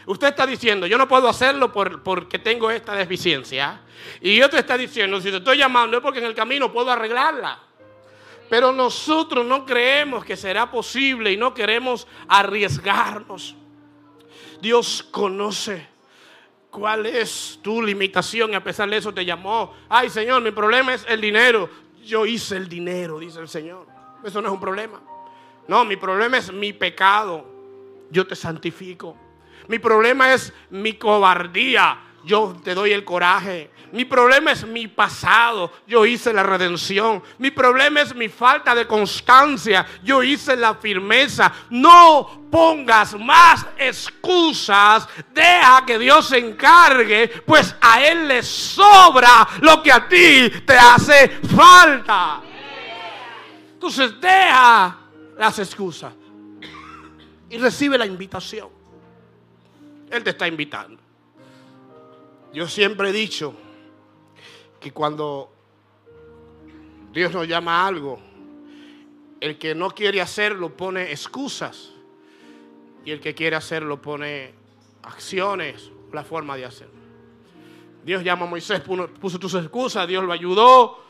[0.08, 3.82] Usted está diciendo, yo no puedo hacerlo porque tengo esta deficiencia.
[4.22, 7.60] Y otro está diciendo, si te estoy llamando es porque en el camino puedo arreglarla.
[8.50, 13.54] Pero nosotros no creemos que será posible y no queremos arriesgarnos.
[14.62, 15.86] Dios conoce
[16.72, 19.74] cuál es tu limitación y a pesar de eso te llamó.
[19.90, 21.70] Ay Señor, mi problema es el dinero.
[22.06, 23.86] Yo hice el dinero, dice el Señor.
[24.24, 25.02] Eso no es un problema.
[25.68, 27.46] No, mi problema es mi pecado.
[28.10, 29.27] Yo te santifico.
[29.68, 32.00] Mi problema es mi cobardía.
[32.24, 33.72] Yo te doy el coraje.
[33.94, 35.72] Mi problema es mi pasado.
[35.88, 37.24] Yo hice la redención.
[37.38, 39.86] Mi problema es mi falta de constancia.
[40.04, 41.52] Yo hice la firmeza.
[41.70, 45.08] No pongas más excusas.
[45.34, 47.30] Deja que Dios se encargue.
[47.46, 52.42] Pues a Él le sobra lo que a ti te hace falta.
[53.74, 54.98] Entonces deja
[55.38, 56.14] las excusas.
[57.50, 58.77] Y recibe la invitación.
[60.10, 61.02] Él te está invitando.
[62.54, 63.54] Yo siempre he dicho
[64.80, 65.52] que cuando
[67.12, 68.20] Dios nos llama a algo,
[69.40, 71.92] el que no quiere hacerlo pone excusas
[73.06, 74.54] y el que quiere hacerlo pone
[75.04, 76.96] acciones, la forma de hacerlo.
[78.04, 81.04] Dios llama a Moisés, puso tus excusas, Dios lo ayudó,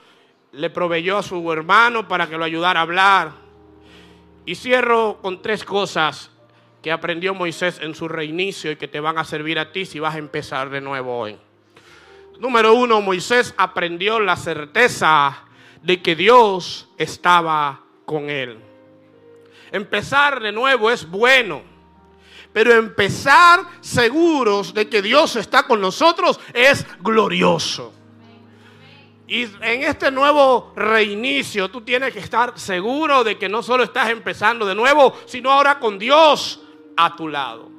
[0.51, 3.31] le proveyó a su hermano para que lo ayudara a hablar.
[4.45, 6.31] Y cierro con tres cosas
[6.87, 9.99] que aprendió Moisés en su reinicio y que te van a servir a ti si
[9.99, 11.37] vas a empezar de nuevo hoy.
[12.39, 15.43] Número uno, Moisés aprendió la certeza
[15.83, 18.57] de que Dios estaba con él.
[19.69, 21.61] Empezar de nuevo es bueno,
[22.53, 27.91] pero empezar seguros de que Dios está con nosotros es glorioso.
[29.27, 34.09] Y en este nuevo reinicio tú tienes que estar seguro de que no solo estás
[34.09, 36.61] empezando de nuevo, sino ahora con Dios
[36.97, 37.69] a tu lado.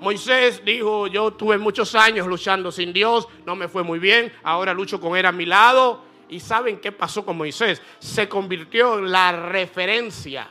[0.00, 4.74] Moisés dijo, yo tuve muchos años luchando sin Dios, no me fue muy bien, ahora
[4.74, 6.02] lucho con él a mi lado.
[6.28, 7.82] ¿Y saben qué pasó con Moisés?
[7.98, 10.48] Se convirtió en la referencia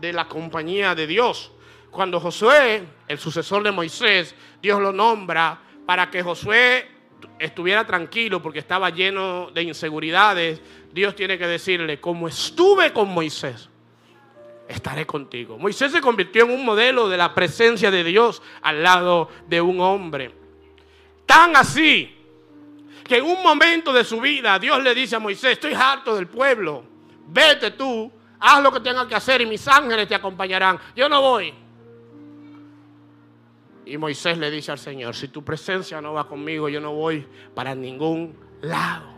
[0.00, 1.50] de la compañía de Dios.
[1.90, 6.86] Cuando Josué, el sucesor de Moisés, Dios lo nombra para que Josué
[7.38, 10.60] estuviera tranquilo porque estaba lleno de inseguridades,
[10.92, 13.68] Dios tiene que decirle, como estuve con Moisés,
[14.68, 15.58] estaré contigo.
[15.58, 19.80] Moisés se convirtió en un modelo de la presencia de Dios al lado de un
[19.80, 20.34] hombre.
[21.24, 22.12] Tan así
[23.04, 26.26] que en un momento de su vida Dios le dice a Moisés, estoy harto del
[26.26, 26.84] pueblo,
[27.28, 30.78] vete tú, haz lo que tengas que hacer y mis ángeles te acompañarán.
[30.94, 31.54] Yo no voy.
[33.84, 37.26] Y Moisés le dice al Señor, si tu presencia no va conmigo, yo no voy
[37.54, 39.15] para ningún lado.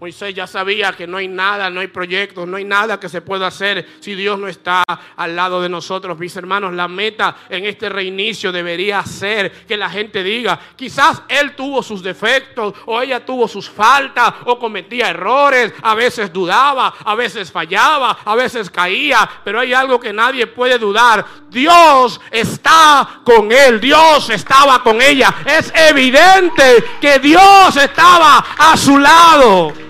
[0.00, 3.20] Moisés ya sabía que no hay nada, no hay proyectos, no hay nada que se
[3.20, 4.82] pueda hacer si Dios no está
[5.14, 6.18] al lado de nosotros.
[6.18, 11.54] Mis hermanos, la meta en este reinicio debería ser que la gente diga, quizás él
[11.54, 17.14] tuvo sus defectos o ella tuvo sus faltas o cometía errores, a veces dudaba, a
[17.14, 21.26] veces fallaba, a veces caía, pero hay algo que nadie puede dudar.
[21.50, 25.34] Dios está con él, Dios estaba con ella.
[25.44, 29.89] Es evidente que Dios estaba a su lado.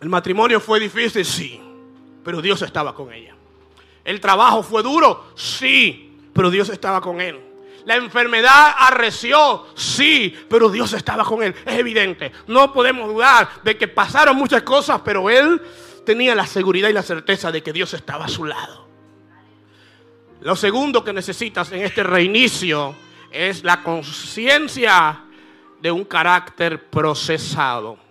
[0.00, 1.60] El matrimonio fue difícil, sí,
[2.24, 3.34] pero Dios estaba con ella.
[4.04, 7.40] El trabajo fue duro, sí, pero Dios estaba con él.
[7.84, 11.54] La enfermedad arreció, sí, pero Dios estaba con él.
[11.64, 15.60] Es evidente, no podemos dudar de que pasaron muchas cosas, pero él
[16.04, 18.86] tenía la seguridad y la certeza de que Dios estaba a su lado.
[20.40, 22.94] Lo segundo que necesitas en este reinicio
[23.30, 25.24] es la conciencia
[25.80, 28.07] de un carácter procesado.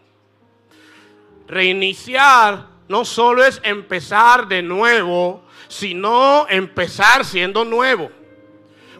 [1.47, 8.09] Reiniciar no solo es empezar de nuevo, sino empezar siendo nuevo.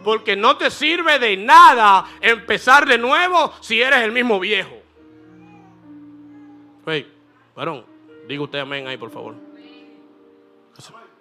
[0.04, 4.76] Porque no te sirve de nada empezar de nuevo si eres el mismo viejo.
[6.86, 7.12] Hey,
[7.56, 7.86] varón,
[8.28, 9.36] diga usted amén ahí, por favor.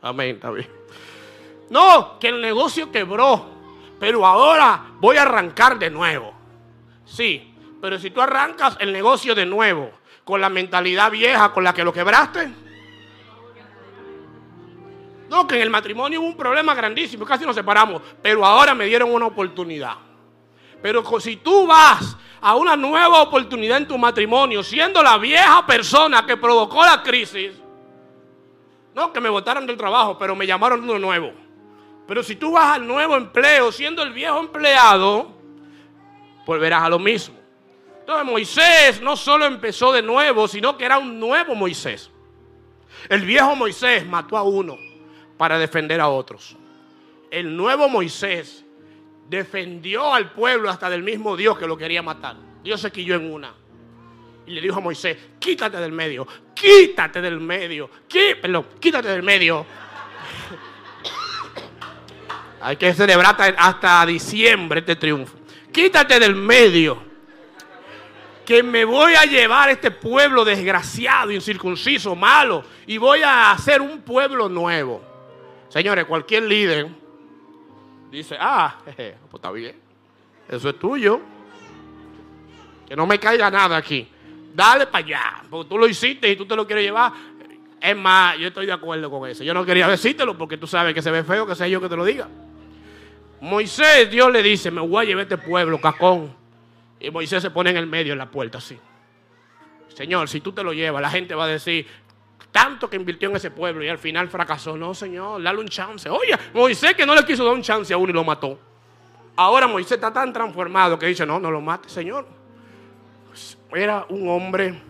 [0.01, 0.69] Amén, está bien.
[1.71, 3.47] No, que el negocio quebró,
[3.99, 6.33] pero ahora voy a arrancar de nuevo.
[7.05, 9.91] Sí, pero si tú arrancas el negocio de nuevo,
[10.27, 12.53] con la mentalidad vieja con la que lo quebraste?
[15.29, 18.87] No, que en el matrimonio hubo un problema grandísimo, casi nos separamos, pero ahora me
[18.87, 19.95] dieron una oportunidad.
[20.83, 26.27] Pero si tú vas a una nueva oportunidad en tu matrimonio, siendo la vieja persona
[26.27, 27.53] que provocó la crisis,
[28.97, 31.33] no que me botaron del trabajo, pero me llamaron uno nuevo.
[32.09, 35.31] Pero si tú vas al nuevo empleo siendo el viejo empleado,
[36.45, 37.36] volverás a lo mismo.
[38.07, 42.09] Entonces Moisés no solo empezó de nuevo, sino que era un nuevo Moisés.
[43.09, 44.79] El viejo Moisés mató a uno
[45.37, 46.57] para defender a otros.
[47.33, 48.65] El nuevo Moisés
[49.29, 52.37] defendió al pueblo hasta del mismo Dios que lo quería matar.
[52.63, 53.53] Dios se quilló en una.
[54.47, 59.67] Y le dijo a Moisés, quítate del medio, quítate del medio, quítate del medio.
[62.61, 65.37] Hay que celebrar hasta diciembre este triunfo.
[65.73, 67.06] Quítate del medio
[68.47, 74.01] que me voy a llevar este pueblo desgraciado, incircunciso, malo, y voy a hacer un
[74.01, 75.03] pueblo nuevo.
[75.69, 76.87] Señores, cualquier líder
[78.11, 79.77] dice, ah, pues está bien,
[80.49, 81.21] eso es tuyo.
[82.89, 84.09] Que no me caiga nada aquí.
[84.55, 87.13] Dale para allá, porque tú lo hiciste y tú te lo quieres llevar.
[87.81, 89.43] Es más, yo estoy de acuerdo con eso.
[89.43, 91.89] Yo no quería decírtelo porque tú sabes que se ve feo que sea yo que
[91.89, 92.29] te lo diga.
[93.41, 96.46] Moisés, Dios le dice, me voy a llevar este pueblo, cacón
[97.01, 98.79] y Moisés se pone en el medio en la puerta así.
[99.95, 101.87] Señor, si tú te lo llevas, la gente va a decir,
[102.53, 104.77] tanto que invirtió en ese pueblo y al final fracasó.
[104.77, 106.09] No, Señor, dale un chance.
[106.09, 108.59] Oye, Moisés que no le quiso dar un chance a uno y lo mató.
[109.37, 112.27] Ahora Moisés está tan transformado que dice, no, no lo mate, Señor.
[113.75, 114.81] Era un hombre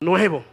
[0.00, 0.44] nuevo.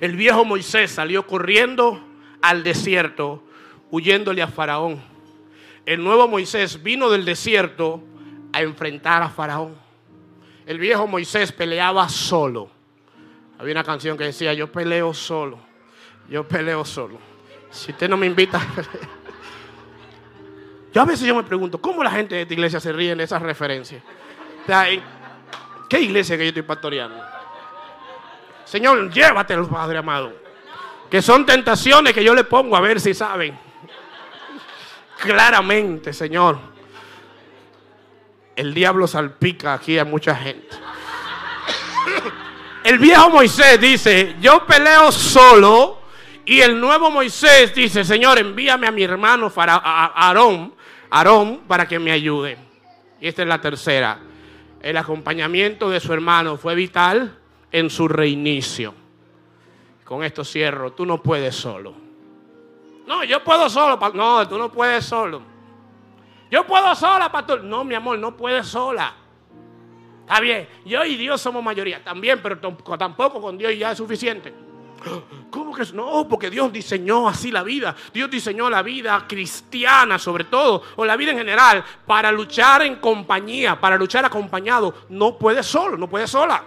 [0.00, 2.02] El viejo Moisés salió corriendo
[2.42, 3.42] al desierto,
[3.90, 5.02] huyéndole a Faraón.
[5.86, 8.02] El nuevo Moisés vino del desierto
[8.52, 9.83] a enfrentar a Faraón.
[10.66, 12.70] El viejo Moisés peleaba solo.
[13.58, 15.58] Había una canción que decía, yo peleo solo,
[16.28, 17.18] yo peleo solo.
[17.70, 18.60] Si usted no me invita...
[20.92, 23.20] yo a veces yo me pregunto, ¿cómo la gente de esta iglesia se ríe en
[23.20, 24.02] esas referencias?
[25.88, 27.22] ¿Qué iglesia que yo estoy pastoreando?
[28.64, 30.32] Señor, llévatelo, Padre amado.
[31.10, 33.56] Que son tentaciones que yo le pongo a ver si saben.
[35.20, 36.73] Claramente, Señor
[38.56, 40.68] el diablo salpica aquí a mucha gente.
[42.84, 46.04] El viejo Moisés dice, yo peleo solo.
[46.44, 50.74] Y el nuevo Moisés dice, Señor, envíame a mi hermano Aarón,
[51.08, 52.58] Aarón para que me ayude.
[53.20, 54.18] Y esta es la tercera.
[54.82, 57.38] El acompañamiento de su hermano fue vital
[57.72, 58.94] en su reinicio.
[60.04, 60.92] Con esto cierro.
[60.92, 61.94] Tú no puedes solo.
[63.06, 63.98] No, yo puedo solo.
[64.12, 65.53] No, tú no puedes solo.
[66.54, 67.64] Yo puedo sola, pastor.
[67.64, 69.12] No, mi amor, no puedes sola.
[70.20, 70.68] Está bien.
[70.86, 72.04] Yo y Dios somos mayoría.
[72.04, 72.56] También, pero
[72.96, 74.54] tampoco con Dios ya es suficiente.
[75.50, 76.28] ¿Cómo que no?
[76.28, 77.96] Porque Dios diseñó así la vida.
[78.12, 83.00] Dios diseñó la vida cristiana sobre todo, o la vida en general, para luchar en
[83.00, 84.94] compañía, para luchar acompañado.
[85.08, 86.62] No puede solo, no puede sola.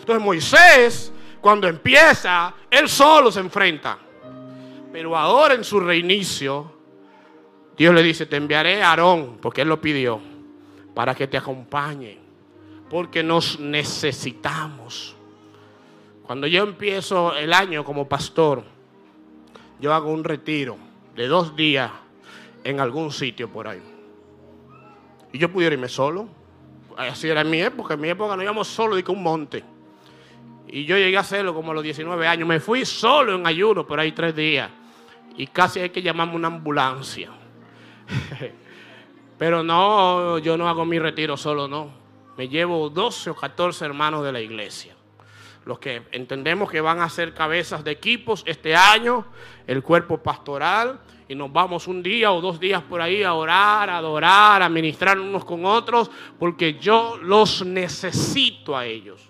[0.00, 3.96] Entonces Moisés, cuando empieza, él solo se enfrenta.
[4.90, 6.75] Pero ahora en su reinicio,
[7.76, 10.20] Dios le dice, te enviaré a Aarón, porque él lo pidió,
[10.94, 12.18] para que te acompañe,
[12.88, 15.14] porque nos necesitamos.
[16.22, 18.64] Cuando yo empiezo el año como pastor,
[19.78, 20.76] yo hago un retiro
[21.14, 21.90] de dos días
[22.64, 23.82] en algún sitio por ahí.
[25.32, 26.28] Y yo pudiera irme solo.
[26.96, 27.94] Así era mi época.
[27.94, 29.62] En mi época no íbamos solo de que un monte.
[30.66, 32.48] Y yo llegué a hacerlo como a los 19 años.
[32.48, 34.70] Me fui solo en ayuno por ahí tres días.
[35.36, 37.30] Y casi hay que llamarme una ambulancia.
[39.38, 41.90] Pero no, yo no hago mi retiro solo, no.
[42.36, 44.96] Me llevo 12 o 14 hermanos de la iglesia
[45.66, 49.26] los que entendemos que van a ser cabezas de equipos este año,
[49.66, 53.90] el cuerpo pastoral, y nos vamos un día o dos días por ahí a orar,
[53.90, 59.28] a adorar, a ministrar unos con otros, porque yo los necesito a ellos.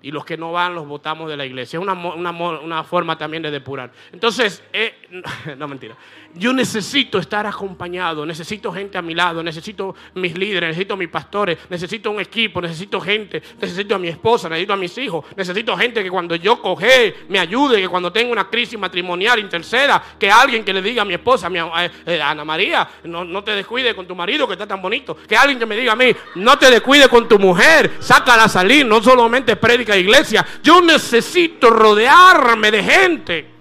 [0.00, 1.78] Y los que no van los votamos de la iglesia.
[1.78, 3.92] Es una, una forma también de depurar.
[4.10, 5.03] Entonces, eh,
[5.58, 5.96] no mentira.
[6.34, 11.58] Yo necesito estar acompañado, necesito gente a mi lado, necesito mis líderes, necesito mis pastores,
[11.68, 16.02] necesito un equipo, necesito gente, necesito a mi esposa, necesito a mis hijos, necesito gente
[16.02, 20.64] que cuando yo coge me ayude, que cuando tenga una crisis matrimonial interceda, que alguien
[20.64, 23.52] que le diga a mi esposa, a mi, eh, eh, Ana María, no, no, te
[23.52, 26.12] descuide con tu marido que está tan bonito, que alguien que me diga a mí,
[26.36, 31.70] no te descuide con tu mujer, sácala a salir, no solamente predica iglesia, yo necesito
[31.70, 33.53] rodearme de gente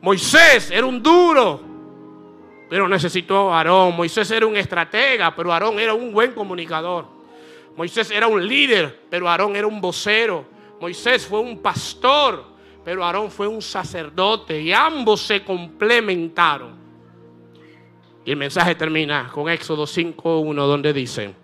[0.00, 1.60] Moisés era un duro,
[2.68, 3.96] pero necesitó a Aarón.
[3.96, 7.06] Moisés era un estratega, pero Aarón era un buen comunicador.
[7.76, 10.44] Moisés era un líder, pero Aarón era un vocero.
[10.80, 12.44] Moisés fue un pastor,
[12.84, 16.76] pero Aarón fue un sacerdote y ambos se complementaron.
[18.24, 21.34] Y el mensaje termina con Éxodo 5.1 donde dice,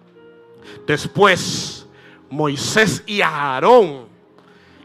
[0.86, 1.88] después
[2.28, 4.06] Moisés y Aarón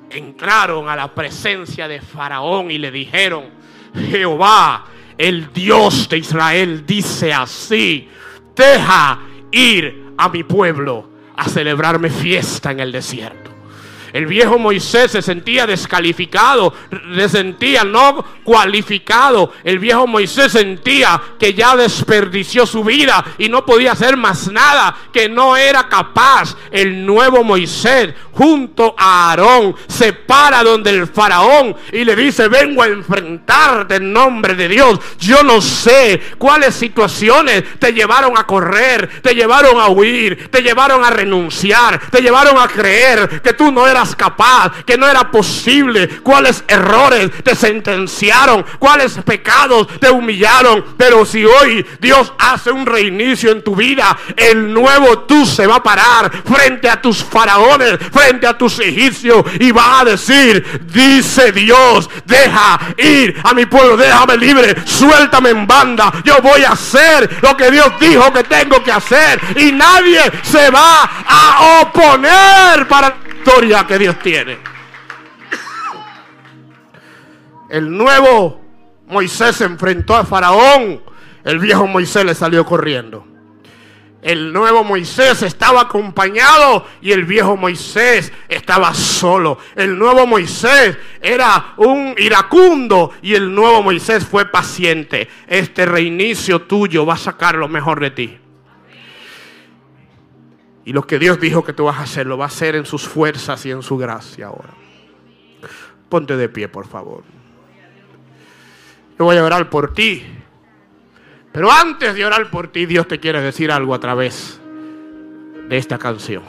[0.10, 3.59] entraron a la presencia de Faraón y le dijeron,
[3.94, 4.86] Jehová,
[5.18, 8.10] el Dios de Israel, dice así,
[8.56, 9.20] deja
[9.52, 13.49] ir a mi pueblo a celebrarme fiesta en el desierto.
[14.14, 16.74] El viejo Moisés se sentía descalificado,
[17.16, 19.54] se sentía no cualificado.
[19.64, 24.96] El viejo Moisés sentía que ya desperdició su vida y no podía hacer más nada,
[25.12, 26.56] que no era capaz.
[26.72, 32.84] El nuevo Moisés junto a Aarón se para donde el faraón y le dice, vengo
[32.84, 35.00] a enfrentarte en nombre de Dios.
[35.20, 41.04] Yo no sé cuáles situaciones te llevaron a correr, te llevaron a huir, te llevaron
[41.04, 46.08] a renunciar, te llevaron a creer que tú no eras capaz, que no era posible,
[46.22, 50.84] cuáles errores te sentenciaron, cuáles pecados te humillaron.
[50.98, 55.78] Pero si hoy Dios hace un reinicio en tu vida, el nuevo tú se va
[55.78, 61.52] a parar frente a tus faraones, frente a tus egipcios y va a decir, dice
[61.52, 67.40] Dios, deja ir a mi pueblo, déjame libre, suéltame en banda, yo voy a hacer
[67.42, 73.29] lo que Dios dijo que tengo que hacer y nadie se va a oponer para
[73.40, 74.58] historia que Dios tiene.
[77.70, 78.60] El nuevo
[79.08, 81.02] Moisés se enfrentó a Faraón.
[81.44, 83.26] El viejo Moisés le salió corriendo.
[84.22, 89.58] El nuevo Moisés estaba acompañado y el viejo Moisés estaba solo.
[89.76, 95.30] El nuevo Moisés era un iracundo y el nuevo Moisés fue paciente.
[95.48, 98.38] Este reinicio tuyo va a sacar lo mejor de ti.
[100.90, 102.84] Y lo que Dios dijo que tú vas a hacer, lo va a hacer en
[102.84, 104.72] sus fuerzas y en su gracia ahora.
[106.10, 107.22] Ponte de pie, por favor.
[109.20, 110.24] Yo voy a orar por ti.
[111.52, 114.60] Pero antes de orar por ti, Dios te quiere decir algo a través
[115.70, 116.42] de esta canción.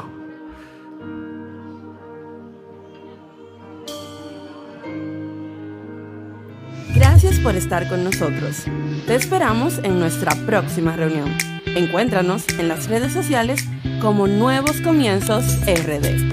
[6.95, 8.65] Gracias por estar con nosotros.
[9.07, 11.60] Te esperamos en nuestra próxima reunión.
[11.77, 13.65] Encuéntranos en las redes sociales
[14.01, 16.31] como Nuevos Comienzos RD.